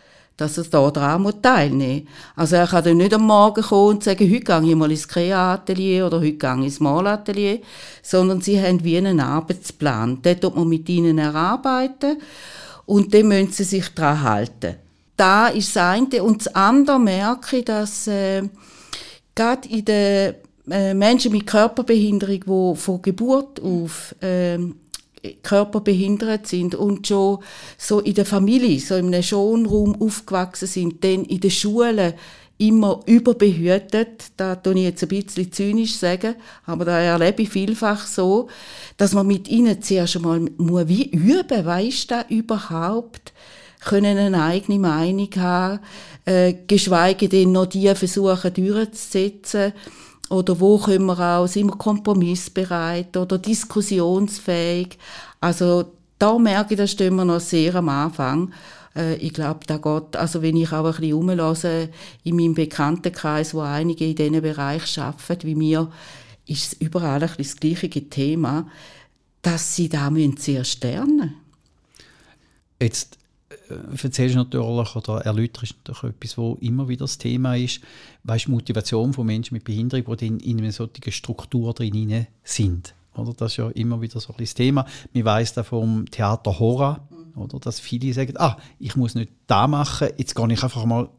dass 0.42 0.58
er 0.58 0.64
da 0.66 0.92
dran 0.92 1.32
teilnehmen 1.42 2.04
muss. 2.04 2.14
Also 2.36 2.56
er 2.58 2.68
kann 2.68 2.84
dann 2.84 2.98
nicht 2.98 3.14
am 3.14 3.28
Morgen 3.28 3.62
kommen 3.64 3.96
und 3.96 4.04
sagen, 4.04 4.30
heute 4.32 4.62
gehe 4.62 4.70
ich 4.70 4.76
mal 4.76 4.92
ins 4.92 5.08
Krea-Atelier 5.08 6.08
oder 6.08 6.20
heute 6.20 6.34
gehe 6.34 6.58
ich 6.58 6.66
ins 6.66 6.80
Malatelier, 6.80 7.60
sondern 8.02 8.42
sie 8.42 8.62
haben 8.62 8.84
wie 8.84 8.98
einen 8.98 9.20
Arbeitsplan. 9.20 10.20
Dort 10.22 10.42
tut 10.42 10.56
man 10.56 10.68
mit 10.68 10.90
ihnen 10.90 11.18
erarbeiten 11.18 12.18
und 12.86 13.14
dann 13.14 13.28
müssen 13.28 13.52
sie 13.52 13.64
sich 13.64 13.90
daran 13.94 14.24
halten 14.24 14.76
da 15.22 15.50
ist 15.50 15.76
das 15.76 15.84
eine. 15.84 16.24
Und 16.24 16.46
das 16.46 16.56
andere 16.56 17.00
merke 17.00 17.58
ich, 17.58 17.66
dass 17.66 18.08
äh, 18.08 18.42
gerade 19.36 19.70
in 19.70 19.86
den 19.86 20.36
äh, 20.70 20.96
Menschen 20.96 21.32
mit 21.32 21.46
Körperbehinderung, 21.46 22.74
die 22.74 22.80
von 22.80 23.02
Geburt 23.04 23.62
auf 23.62 24.16
äh, 24.22 24.58
körperbehindert 25.44 26.48
sind 26.48 26.76
und 26.76 27.08
schon 27.08 27.40
so 27.78 28.00
in 28.00 28.16
der 28.16 28.26
Familie, 28.26 28.80
so 28.80 28.96
in 28.96 29.08
einem 29.08 29.24
Schonraum 29.24 30.02
aufgewachsen 30.02 30.68
sind, 30.68 31.04
dann 31.04 31.26
in 31.26 31.40
den 31.40 31.52
Schulen 31.52 32.14
immer 32.62 33.00
überbehütet, 33.08 34.26
da 34.38 34.56
tue 34.56 34.76
ich 34.76 34.84
jetzt 34.84 35.02
ein 35.02 35.10
bisschen 35.10 35.52
zynisch 35.52 35.96
sagen, 35.96 36.36
aber 36.66 36.86
da 36.86 37.00
erlebe 37.00 37.42
ich 37.42 37.50
vielfach 37.50 38.06
so, 38.06 38.50
dass 38.98 39.14
man 39.14 39.26
mit 39.26 39.48
ihnen 39.48 39.82
zuerst 39.82 40.16
einmal 40.16 40.48
wie 40.88 41.10
üben, 41.10 41.66
weißt 41.66 42.12
du 42.12 42.26
überhaupt, 42.30 43.34
können 43.84 44.16
eine 44.18 44.44
eigene 44.44 44.78
Meinung 44.78 45.30
haben, 45.38 45.80
äh, 46.26 46.54
geschweige 46.68 47.28
denn 47.28 47.52
noch 47.52 47.66
die 47.66 47.94
versuchen 47.96 48.54
durchzusetzen. 48.54 49.74
Oder 50.32 50.62
wo 50.62 50.78
können 50.78 51.08
wir 51.08 51.20
auch, 51.20 51.46
sind 51.46 51.68
wir 51.68 51.76
kompromissbereit 51.76 53.18
oder 53.18 53.38
diskussionsfähig. 53.38 54.98
Also 55.42 55.92
da 56.18 56.40
merke 56.40 56.74
ich, 56.74 56.78
da 56.78 56.88
stehen 56.88 57.16
wir 57.16 57.26
noch 57.26 57.42
sehr 57.42 57.76
am 57.76 57.90
Anfang. 57.90 58.54
Äh, 58.96 59.16
ich 59.16 59.34
glaube, 59.34 59.60
da 59.68 59.76
geht, 59.76 60.16
also 60.16 60.42
wenn 60.42 60.56
ich 60.56 60.72
auch 60.72 60.86
ein 60.86 60.92
bisschen 60.92 61.14
rumlasse 61.14 61.90
in 62.24 62.38
meinem 62.38 62.56
Bekanntenkreis, 62.56 63.54
wo 63.54 63.60
einige 63.60 64.06
in 64.06 64.16
diesen 64.16 64.42
Bereich 64.42 64.98
arbeiten, 64.98 65.48
wie 65.48 65.56
mir, 65.56 65.92
ist 66.48 66.74
es 66.74 66.74
überall 66.80 67.22
ein 67.22 67.30
bisschen 67.36 67.60
das 67.60 67.82
gleiche 67.82 68.10
Thema, 68.10 68.68
dass 69.42 69.76
sie 69.76 69.90
da 69.90 70.10
zuerst 70.38 70.82
lernen 70.82 71.36
Jetzt 72.80 73.18
erzählst 74.02 74.36
du 74.36 74.40
natürlich 74.40 74.96
oder 74.96 75.20
erläuterst 75.22 75.76
natürlich 75.86 76.16
etwas, 76.16 76.38
wo 76.38 76.58
immer 76.62 76.88
wieder 76.88 77.06
das 77.06 77.18
Thema 77.18 77.56
ist, 77.56 77.82
weißt 78.24 78.48
Motivation 78.50 79.14
von 79.14 79.26
Menschen 79.26 79.56
mit 79.56 79.64
Behinderung, 79.64 80.18
die 80.18 80.28
in 80.28 80.60
einer 80.60 80.72
solchen 80.72 81.12
Struktur 81.12 81.74
drin 81.74 82.28
sind. 82.44 82.94
Oder? 83.16 83.34
Das 83.34 83.54
ist 83.54 83.58
ja 83.58 83.70
immer 83.70 84.02
wieder 84.02 84.20
so 84.20 84.34
ein 84.38 84.46
Thema. 84.46 84.86
Man 85.14 85.26
weiß 85.26 85.54
da 85.54 85.64
vom 85.64 86.06
Theater 86.10 86.60
Hora, 86.60 87.08
oder? 87.36 87.60
dass 87.60 87.80
viele 87.80 88.14
sagen, 88.14 88.34
ah, 88.38 88.58
ich 88.80 88.96
muss 88.96 89.16
nicht 89.16 89.32
da 89.48 89.68
machen, 89.68 90.10
jetzt 90.18 90.36
gehe 90.36 90.54
ich 90.54 90.64
einfach 90.64 90.86
mal 90.86 91.10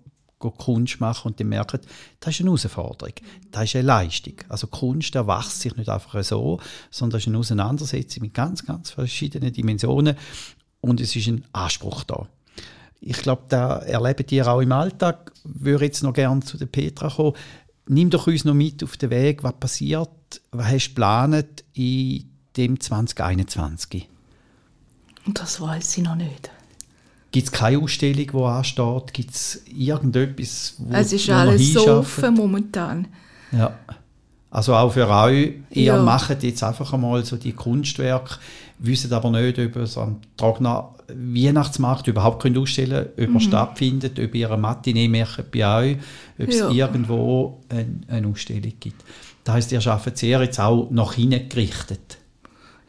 Kunst 0.50 1.00
machen 1.00 1.28
und 1.28 1.38
die 1.38 1.44
merken, 1.44 1.80
das 2.18 2.34
ist 2.34 2.40
eine 2.40 2.50
Herausforderung, 2.50 3.14
das 3.50 3.64
ist 3.64 3.76
eine 3.76 3.86
Leistung. 3.86 4.34
Also 4.48 4.66
Kunst 4.66 5.14
erwachst 5.14 5.60
sich 5.60 5.76
nicht 5.76 5.88
einfach 5.88 6.22
so, 6.24 6.60
sondern 6.90 7.12
das 7.12 7.22
ist 7.22 7.28
eine 7.28 7.38
Auseinandersetzung 7.38 8.22
mit 8.22 8.34
ganz, 8.34 8.66
ganz 8.66 8.90
verschiedenen 8.90 9.52
Dimensionen 9.52 10.16
und 10.80 11.00
es 11.00 11.14
ist 11.14 11.28
ein 11.28 11.44
Anspruch 11.52 12.04
da. 12.04 12.26
Ich 13.04 13.18
glaube, 13.18 13.42
da 13.48 13.78
erleben 13.78 14.24
die 14.26 14.42
auch 14.42 14.60
im 14.60 14.70
Alltag. 14.70 15.32
Ich 15.44 15.64
würde 15.64 15.86
jetzt 15.86 16.04
noch 16.04 16.12
gerne 16.12 16.40
zu 16.40 16.56
der 16.56 16.66
Petra 16.66 17.10
kommen. 17.10 17.32
Nimm 17.88 18.10
doch 18.10 18.28
uns 18.28 18.44
noch 18.44 18.54
mit 18.54 18.82
auf 18.84 18.96
den 18.96 19.10
Weg, 19.10 19.42
was 19.42 19.54
passiert, 19.54 20.08
was 20.52 20.66
hast 20.66 20.86
du 20.86 20.88
geplant 20.90 21.64
in 21.74 22.30
dem 22.56 22.78
2021? 22.78 24.08
Das 25.26 25.60
weiß 25.60 25.98
ich 25.98 26.04
noch 26.04 26.14
nicht. 26.14 26.50
Gibt 27.32 27.46
es 27.46 27.52
keine 27.52 27.78
Ausstellung, 27.78 28.26
die 28.32 28.44
ansteht? 28.44 29.12
Gibt 29.12 29.30
es 29.30 29.62
irgendetwas, 29.66 30.74
wo 30.78 30.94
Es 30.94 31.12
ist 31.12 31.28
alles 31.30 31.72
so 31.72 31.98
offen 31.98 32.34
momentan. 32.34 33.08
Ja. 33.50 33.76
Also 34.50 34.74
auch 34.74 34.92
für 34.92 35.08
euch, 35.08 35.54
ihr 35.70 35.84
ja. 35.84 36.02
macht 36.02 36.42
jetzt 36.42 36.62
einfach 36.62 36.92
einmal 36.92 37.24
so 37.24 37.36
die 37.36 37.54
Kunstwerke, 37.54 38.36
wissen 38.82 39.12
aber 39.12 39.30
nicht, 39.30 39.58
ob 39.58 39.76
es 39.76 39.96
am 39.96 40.20
Tag 40.36 40.60
Weihnachtsmarkt 40.60 42.06
überhaupt 42.08 42.42
könnt 42.42 42.58
ausstellen 42.58 43.06
könnt, 43.16 43.28
ob 43.28 43.28
mhm. 43.28 43.36
er 43.36 43.40
stattfindet, 43.40 44.18
ob 44.18 44.34
ihr 44.34 44.50
eine 44.50 44.60
Matinee 44.60 45.08
macht 45.08 45.50
bei 45.50 45.78
euch, 45.78 45.96
ob 46.38 46.48
es 46.48 46.58
ja. 46.58 46.70
irgendwo 46.70 47.60
eine, 47.68 48.00
eine, 48.08 48.28
Ausstellung 48.28 48.72
gibt. 48.80 49.02
Das 49.44 49.54
heisst, 49.54 49.72
ihr 49.72 49.86
arbeitet 49.86 50.18
sehr 50.18 50.42
jetzt 50.42 50.60
auch 50.60 50.90
nach 50.90 51.14
hinten 51.14 51.48
gerichtet. 51.48 52.18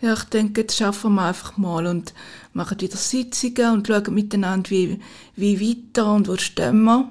Ja, 0.01 0.13
ich 0.13 0.23
denke, 0.25 0.61
jetzt 0.61 0.77
schaffen 0.77 1.15
wir 1.15 1.23
einfach 1.23 1.57
mal 1.57 1.85
und 1.87 2.13
machen 2.51 2.79
wieder 2.81 2.97
Sitzungen 2.97 3.73
und 3.73 3.87
schauen 3.87 4.13
miteinander, 4.13 4.69
wie, 4.69 4.99
wie 5.35 5.61
weiter 5.61 6.13
und 6.13 6.27
wo 6.27 6.35
stehen 6.35 6.83
wir. 6.83 7.09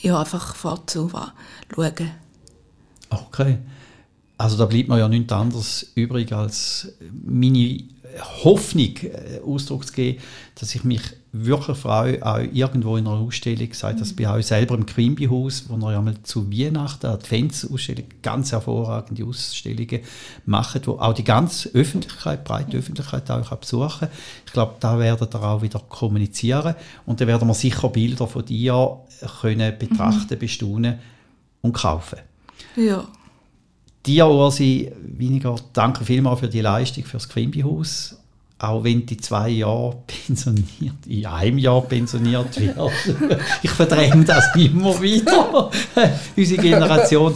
Ja, 0.00 0.20
einfach 0.20 0.54
vorzu 0.54 1.10
schauen. 1.10 2.10
Okay. 3.10 3.58
Also 4.38 4.56
da 4.56 4.66
bleibt 4.66 4.88
mir 4.88 4.98
ja 4.98 5.08
nichts 5.08 5.32
anderes 5.32 5.92
übrig, 5.96 6.32
als 6.32 6.92
meine 7.24 7.82
Hoffnung 8.44 8.94
äh, 9.02 9.40
Ausdruck 9.44 9.86
zu 9.86 9.92
geben, 9.92 10.20
dass 10.54 10.74
ich 10.74 10.84
mich 10.84 11.02
wirklich 11.32 11.76
freue, 11.76 12.24
auch 12.24 12.38
irgendwo 12.38 12.96
in 12.96 13.06
einer 13.06 13.16
Ausstellung, 13.16 13.72
sei 13.72 13.92
das 13.92 14.14
bei 14.14 14.30
euch 14.30 14.46
selber 14.46 14.76
im 14.76 14.86
Quimby-Haus, 14.86 15.64
wo 15.68 15.76
wir 15.76 15.92
ja 15.92 16.00
mal 16.00 16.14
zu 16.22 16.50
Weihnachten 16.50 17.06
Adventsausstellung, 17.06 18.04
ganz 18.22 18.52
hervorragende 18.52 19.24
Ausstellungen 19.24 20.00
machen, 20.46 20.82
wo 20.86 20.92
auch 20.92 21.12
die 21.12 21.24
ganze 21.24 21.68
Öffentlichkeit, 21.70 22.44
breite 22.44 22.78
Öffentlichkeit 22.78 23.30
auch 23.30 23.56
besuchen 23.56 24.00
kann. 24.00 24.08
Ich 24.46 24.52
glaube, 24.52 24.76
da 24.80 24.98
werden 24.98 25.28
wir 25.30 25.42
auch 25.42 25.62
wieder 25.62 25.80
kommunizieren 25.80 26.74
und 27.06 27.20
dann 27.20 27.28
werden 27.28 27.46
wir 27.46 27.54
sicher 27.54 27.88
Bilder 27.88 28.26
von 28.26 28.44
dir 28.44 28.98
können 29.40 29.78
betrachten, 29.78 30.38
bestaunen 30.38 30.98
und 31.60 31.72
kaufen. 31.72 32.20
Ja. 32.76 33.06
Dir, 34.08 34.26
Ursi, 34.26 34.90
weniger 35.02 35.54
danke 35.74 36.02
vielmals 36.02 36.40
für 36.40 36.48
die 36.48 36.62
Leistung 36.62 37.04
für 37.04 37.18
das 37.18 37.28
Quimby-Haus. 37.28 38.16
Auch 38.58 38.82
wenn 38.82 39.04
die 39.04 39.18
zwei 39.18 39.50
Jahre 39.50 39.98
pensioniert, 40.06 41.06
in 41.06 41.26
einem 41.26 41.58
Jahr 41.58 41.82
pensioniert 41.82 42.58
wird. 42.58 42.76
ich 43.62 43.70
verdränge 43.70 44.24
das 44.24 44.46
immer 44.56 44.98
wieder. 45.02 45.70
Unsere 46.36 46.62
Generation 46.62 47.34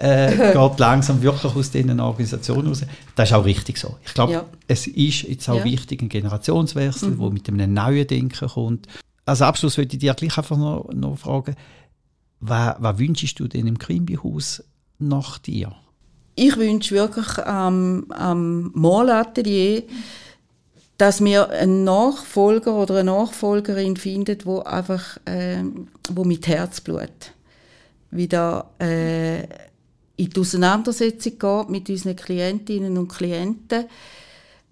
äh, 0.00 0.52
geht 0.54 0.78
langsam 0.78 1.20
wirklich 1.20 1.54
aus 1.54 1.70
diesen 1.70 2.00
Organisationen 2.00 2.68
raus. 2.68 2.86
Das 3.14 3.28
ist 3.28 3.34
auch 3.34 3.44
richtig 3.44 3.76
so. 3.76 3.98
Ich 4.06 4.14
glaube, 4.14 4.32
ja. 4.32 4.44
es 4.66 4.86
ist 4.86 5.24
jetzt 5.24 5.46
auch 5.50 5.58
ja. 5.58 5.64
wichtig, 5.64 6.00
ein 6.00 6.08
Generationswechsel, 6.08 7.10
mhm. 7.10 7.18
wo 7.18 7.28
mit 7.28 7.46
einem 7.50 7.74
neuen 7.74 8.06
Denken 8.06 8.48
kommt. 8.48 8.88
Als 9.26 9.42
Abschluss 9.42 9.76
würde 9.76 9.92
ich 9.92 10.00
dir 10.00 10.14
gleich 10.14 10.38
einfach 10.38 10.56
noch, 10.56 10.88
noch 10.90 11.18
fragen, 11.18 11.54
was, 12.40 12.76
was 12.78 12.98
wünschst 12.98 13.38
du 13.38 13.46
denn 13.46 13.66
im 13.66 13.78
Quimby-Haus 13.78 14.64
nach 14.98 15.36
dir? 15.36 15.74
Ich 16.34 16.56
wünsche 16.56 16.94
wirklich 16.94 17.38
am, 17.38 18.06
am 18.10 18.70
Malatelier, 18.74 19.84
dass 20.98 21.22
wir 21.24 21.50
einen 21.50 21.84
Nachfolger 21.84 22.74
oder 22.74 22.96
eine 22.96 23.10
Nachfolgerin 23.10 23.96
findet, 23.96 24.46
wo 24.46 24.60
einfach 24.60 25.18
äh, 25.24 25.62
wo 26.10 26.24
mit 26.24 26.46
Herzblut 26.46 27.32
wieder 28.10 28.70
äh, 28.78 29.42
in 30.16 30.30
die 30.30 30.40
Auseinandersetzung 30.40 31.38
geht 31.38 31.70
mit 31.70 31.90
unseren 31.90 32.14
Klientinnen 32.14 32.96
und 32.96 33.08
Klienten, 33.08 33.86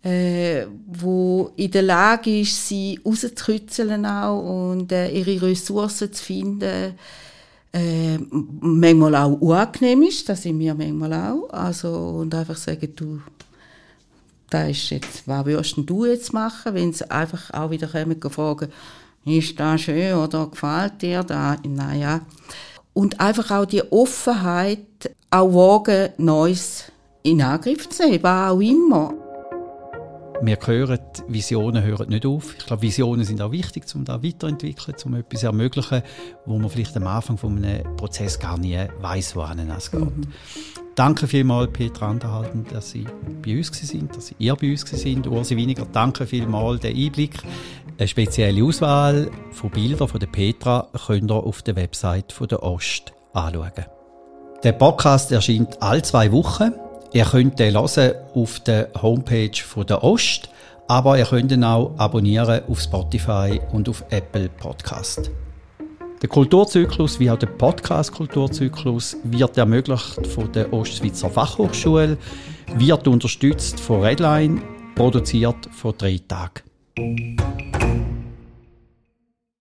äh, 0.04 0.66
wo 0.86 1.50
in 1.56 1.70
der 1.70 1.82
Lage 1.82 2.40
ist, 2.40 2.68
sie 2.68 3.00
rauszukitzeln 3.04 4.06
auch 4.06 4.70
und 4.70 4.92
äh, 4.92 5.10
ihre 5.10 5.48
Ressourcen 5.48 6.12
zu 6.12 6.22
finden, 6.22 6.94
äh, 7.72 8.18
manchmal 8.60 9.14
auch 9.14 9.40
unangenehm 9.40 10.02
ist, 10.02 10.28
das 10.28 10.42
sind 10.42 10.58
wir 10.58 10.74
manchmal 10.74 11.12
auch. 11.14 11.50
Also, 11.50 11.90
und 11.90 12.34
einfach 12.34 12.56
sagen, 12.56 12.92
du, 12.94 13.20
da 14.50 14.66
ist 14.66 14.90
jetzt, 14.90 15.26
was 15.26 15.46
würdest 15.46 15.76
du 15.78 16.04
jetzt 16.04 16.32
machen, 16.32 16.74
wenn 16.74 16.92
sie 16.92 17.10
einfach 17.10 17.50
auch 17.52 17.70
wieder 17.70 17.88
kommen 17.88 18.20
und 18.22 18.32
fragen, 18.32 18.68
ist 19.24 19.58
das 19.58 19.80
schön 19.80 20.14
oder 20.14 20.48
gefällt 20.48 21.00
dir 21.00 21.22
das? 21.22 21.58
Naja. 21.66 22.20
Und 22.92 23.20
einfach 23.20 23.50
auch 23.50 23.64
die 23.64 23.82
Offenheit, 23.90 25.14
auch 25.30 25.54
wagen, 25.54 26.12
Neues 26.18 26.92
in 27.22 27.40
Angriff 27.40 27.88
zu 27.88 28.06
nehmen, 28.06 28.22
was 28.22 28.50
auch 28.50 28.60
immer 28.60 29.14
wir 30.42 30.58
hören, 30.64 30.98
Visionen 31.28 31.84
hören 31.84 32.08
nicht 32.08 32.26
auf. 32.26 32.54
Ich 32.58 32.66
glaube, 32.66 32.82
Visionen 32.82 33.24
sind 33.24 33.40
auch 33.40 33.52
wichtig, 33.52 33.84
um 33.94 34.04
da 34.04 34.22
weiterentwickeln, 34.22 34.96
um 35.04 35.14
etwas 35.14 35.40
zu 35.40 35.46
ermöglichen, 35.46 36.02
wo 36.46 36.58
man 36.58 36.68
vielleicht 36.68 36.96
am 36.96 37.06
Anfang 37.06 37.38
von 37.38 37.64
einem 37.64 37.96
Prozess 37.96 38.38
gar 38.38 38.58
nicht 38.58 38.90
weiß, 39.00 39.36
wohin 39.36 39.70
es 39.70 39.90
geht. 39.90 40.00
Mhm. 40.00 40.26
Danke 40.94 41.26
vielmals, 41.26 41.72
Petra 41.72 42.10
Anderhalten, 42.10 42.66
dass 42.70 42.90
Sie 42.90 43.06
bei 43.42 43.56
uns 43.56 43.68
sind, 43.68 44.14
dass 44.14 44.34
ihr 44.38 44.54
bei 44.56 44.70
uns 44.70 44.82
sind. 44.82 45.26
Ursi 45.26 45.56
Winiger, 45.56 45.86
danke 45.90 46.26
vielmals 46.26 46.80
den 46.80 46.94
Einblick. 46.94 47.38
Eine 47.98 48.08
spezielle 48.08 48.62
Auswahl 48.62 49.30
von 49.52 49.70
Bildern 49.70 50.08
von 50.08 50.20
der 50.20 50.26
Petra 50.26 50.88
könnt 51.06 51.30
ihr 51.30 51.34
auf 51.34 51.62
der 51.62 51.76
Website 51.76 52.32
von 52.32 52.48
der 52.48 52.62
Ost 52.62 53.12
anschauen. 53.32 53.70
Der 54.64 54.72
Podcast 54.72 55.32
erscheint 55.32 55.80
alle 55.82 56.02
zwei 56.02 56.30
Wochen. 56.30 56.72
Ihr 57.14 57.24
könnt 57.26 57.58
den 57.58 57.74
hören 57.74 58.14
auf 58.34 58.60
der 58.60 58.88
Homepage 59.00 59.62
von 59.62 59.86
der 59.86 60.02
Ost, 60.02 60.48
aber 60.88 61.18
ihr 61.18 61.26
könnt 61.26 61.52
ihn 61.52 61.62
auch 61.62 61.92
abonnieren 61.98 62.62
auf 62.68 62.80
Spotify 62.80 63.60
und 63.72 63.86
auf 63.88 64.02
Apple 64.08 64.48
Podcast. 64.48 65.30
Der 66.22 66.28
Kulturzyklus 66.30 67.20
wie 67.20 67.30
auch 67.30 67.38
der 67.38 67.48
Podcast-Kulturzyklus 67.48 69.18
wird 69.24 69.58
ermöglicht 69.58 70.26
von 70.26 70.50
der 70.52 70.72
Ostschweizer 70.72 71.28
Fachhochschule, 71.28 72.16
wird 72.76 73.06
unterstützt 73.06 73.78
von 73.78 74.00
Redline, 74.00 74.62
produziert 74.94 75.68
von 75.70 75.94
drei 75.98 76.18
Tagen. 76.26 76.62